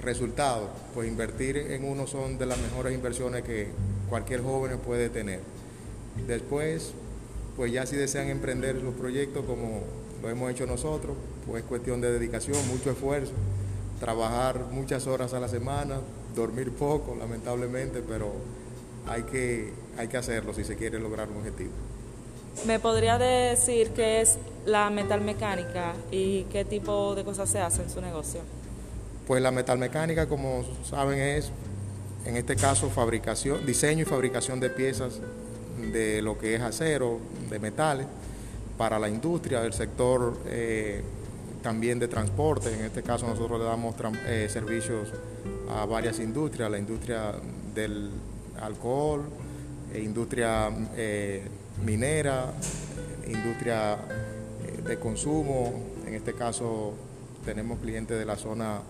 resultados. 0.01 0.71
Pues 0.95 1.09
invertir 1.09 1.57
en 1.57 1.85
uno 1.85 2.07
son 2.07 2.39
de 2.39 2.47
las 2.47 2.59
mejores 2.59 2.95
inversiones 2.95 3.43
que 3.43 3.69
cualquier 4.09 4.43
joven 4.43 4.79
puede 4.79 5.09
tener. 5.09 5.41
Después, 6.27 6.93
pues 7.57 7.73
ya 7.73 7.87
si 7.87 7.97
desean 7.97 8.29
emprender 8.29 8.77
los 8.77 8.95
proyectos 8.95 9.45
como 9.45 9.83
lo 10.23 10.31
hemos 10.31 10.51
hecho 10.51 10.67
nosotros, 10.67 11.17
pues 11.47 11.63
es 11.63 11.69
cuestión 11.69 12.01
de 12.01 12.11
dedicación, 12.11 12.57
mucho 12.69 12.91
esfuerzo, 12.91 13.33
trabajar 14.01 14.67
muchas 14.71 15.07
horas 15.07 15.35
a 15.35 15.41
la 15.41 15.49
semana, 15.49 16.01
dormir 16.35 16.73
poco, 16.73 17.15
lamentablemente, 17.15 18.03
pero 18.07 18.33
hay 19.07 19.23
que, 19.25 19.73
hay 19.97 20.09
que 20.09 20.17
hacerlo 20.17 20.55
si 20.55 20.65
se 20.65 20.77
quiere 20.77 20.99
lograr 20.99 21.29
un 21.31 21.39
objetivo. 21.39 21.73
¿Me 22.65 22.81
podría 22.81 23.19
decir 23.19 23.91
qué 23.91 24.21
es 24.21 24.39
la 24.65 24.91
metalmecánica 24.91 25.93
y 26.11 26.45
qué 26.45 26.65
tipo 26.65 27.15
de 27.15 27.23
cosas 27.23 27.49
se 27.49 27.61
hace 27.61 27.83
en 27.83 27.91
su 27.91 28.01
negocio? 28.01 28.41
Pues 29.27 29.43
la 29.43 29.51
metalmecánica, 29.51 30.27
como 30.27 30.65
saben, 30.89 31.19
es 31.19 31.51
en 32.25 32.37
este 32.37 32.57
caso 32.57 32.89
fabricación, 32.91 33.65
diseño 33.67 34.03
y 34.03 34.05
fabricación 34.05 34.59
de 34.59 34.71
piezas 34.71 35.21
de 35.93 36.23
lo 36.23 36.39
que 36.39 36.55
es 36.55 36.61
acero, 36.63 37.21
de 37.49 37.59
metales, 37.59 38.07
para 38.77 38.99
la 38.99 39.09
industria, 39.09 39.61
del 39.61 39.73
sector 39.73 40.37
eh, 40.47 41.03
también 41.63 41.99
de 41.99 42.09
transporte. 42.09 42.75
En 42.75 42.85
este 42.85 43.03
caso 43.03 43.27
nosotros 43.27 43.61
le 43.61 43.67
damos 43.67 43.95
eh, 44.27 44.49
servicios 44.51 45.13
a 45.71 45.85
varias 45.87 46.19
industrias, 46.19 46.71
la 46.71 46.79
industria 46.79 47.33
del 47.75 48.11
alcohol, 48.61 49.25
eh, 49.93 50.01
industria 50.03 50.71
minera, 51.85 52.53
industria 53.27 53.99
de 54.85 54.99
consumo. 54.99 55.73
En 56.07 56.15
este 56.15 56.35
caso 56.35 56.95
tenemos 57.45 57.79
clientes 57.81 58.19
de 58.19 58.25
la 58.25 58.37
zona 58.37 58.81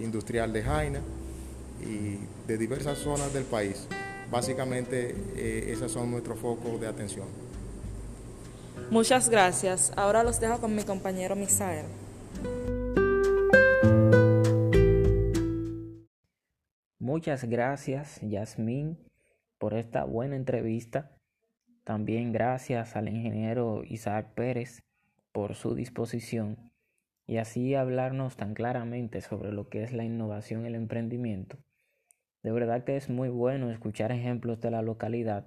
industrial 0.00 0.52
de 0.52 0.62
Jaina 0.62 1.00
y 1.80 2.18
de 2.46 2.58
diversas 2.58 2.98
zonas 2.98 3.32
del 3.32 3.44
país. 3.44 3.86
Básicamente 4.30 5.14
esos 5.72 5.92
son 5.92 6.10
nuestros 6.10 6.38
focos 6.38 6.80
de 6.80 6.86
atención. 6.86 7.26
Muchas 8.90 9.28
gracias. 9.28 9.92
Ahora 9.96 10.22
los 10.22 10.40
dejo 10.40 10.60
con 10.60 10.74
mi 10.74 10.82
compañero 10.82 11.36
Misael. 11.36 11.86
Muchas 16.98 17.44
gracias, 17.44 18.18
Yasmín, 18.20 18.98
por 19.58 19.74
esta 19.74 20.04
buena 20.04 20.36
entrevista. 20.36 21.15
También 21.86 22.32
gracias 22.32 22.96
al 22.96 23.08
ingeniero 23.08 23.84
Isaac 23.84 24.34
Pérez 24.34 24.82
por 25.30 25.54
su 25.54 25.76
disposición 25.76 26.72
y 27.28 27.36
así 27.36 27.76
hablarnos 27.76 28.34
tan 28.34 28.54
claramente 28.54 29.20
sobre 29.20 29.52
lo 29.52 29.68
que 29.68 29.84
es 29.84 29.92
la 29.92 30.02
innovación 30.02 30.64
y 30.64 30.66
el 30.66 30.74
emprendimiento. 30.74 31.58
De 32.42 32.50
verdad 32.50 32.82
que 32.82 32.96
es 32.96 33.08
muy 33.08 33.28
bueno 33.28 33.70
escuchar 33.70 34.10
ejemplos 34.10 34.60
de 34.60 34.72
la 34.72 34.82
localidad 34.82 35.46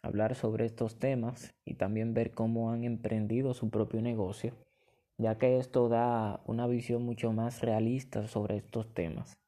hablar 0.00 0.36
sobre 0.36 0.64
estos 0.64 1.00
temas 1.00 1.56
y 1.64 1.74
también 1.74 2.14
ver 2.14 2.30
cómo 2.30 2.70
han 2.70 2.84
emprendido 2.84 3.52
su 3.52 3.68
propio 3.68 4.00
negocio, 4.00 4.54
ya 5.18 5.38
que 5.38 5.58
esto 5.58 5.88
da 5.88 6.40
una 6.46 6.68
visión 6.68 7.02
mucho 7.02 7.32
más 7.32 7.62
realista 7.62 8.28
sobre 8.28 8.58
estos 8.58 8.94
temas. 8.94 9.38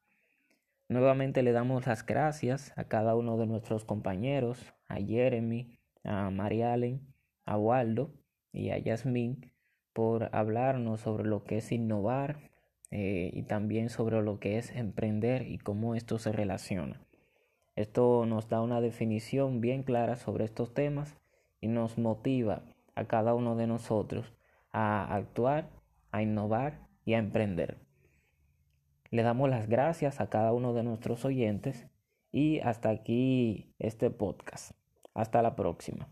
Nuevamente 0.89 1.41
le 1.41 1.53
damos 1.53 1.87
las 1.87 2.05
gracias 2.05 2.77
a 2.77 2.83
cada 2.83 3.15
uno 3.15 3.37
de 3.37 3.47
nuestros 3.47 3.85
compañeros, 3.85 4.73
a 4.89 4.95
Jeremy, 4.97 5.79
a 6.03 6.29
Marialen, 6.29 7.13
a 7.45 7.57
Waldo 7.57 8.13
y 8.51 8.69
a 8.69 8.77
Yasmín 8.77 9.51
por 9.93 10.29
hablarnos 10.35 11.01
sobre 11.01 11.25
lo 11.25 11.43
que 11.43 11.57
es 11.57 11.71
innovar 11.71 12.51
eh, 12.91 13.31
y 13.33 13.43
también 13.43 13.89
sobre 13.89 14.21
lo 14.21 14.39
que 14.39 14.57
es 14.57 14.71
emprender 14.71 15.47
y 15.47 15.57
cómo 15.57 15.95
esto 15.95 16.19
se 16.19 16.31
relaciona. 16.31 17.01
Esto 17.75 18.25
nos 18.25 18.49
da 18.49 18.61
una 18.61 18.81
definición 18.81 19.61
bien 19.61 19.83
clara 19.83 20.15
sobre 20.15 20.45
estos 20.45 20.73
temas 20.73 21.17
y 21.59 21.67
nos 21.67 21.97
motiva 21.97 22.63
a 22.95 23.05
cada 23.05 23.33
uno 23.33 23.55
de 23.55 23.67
nosotros 23.67 24.33
a 24.71 25.15
actuar, 25.15 25.69
a 26.11 26.21
innovar 26.21 26.87
y 27.05 27.13
a 27.13 27.19
emprender. 27.19 27.77
Le 29.09 29.23
damos 29.23 29.49
las 29.49 29.67
gracias 29.67 30.21
a 30.21 30.29
cada 30.29 30.53
uno 30.53 30.73
de 30.73 30.83
nuestros 30.83 31.25
oyentes 31.25 31.87
y 32.31 32.59
hasta 32.59 32.89
aquí 32.89 33.73
este 33.79 34.09
podcast. 34.09 34.82
Hasta 35.13 35.41
la 35.41 35.55
próxima. 35.55 36.07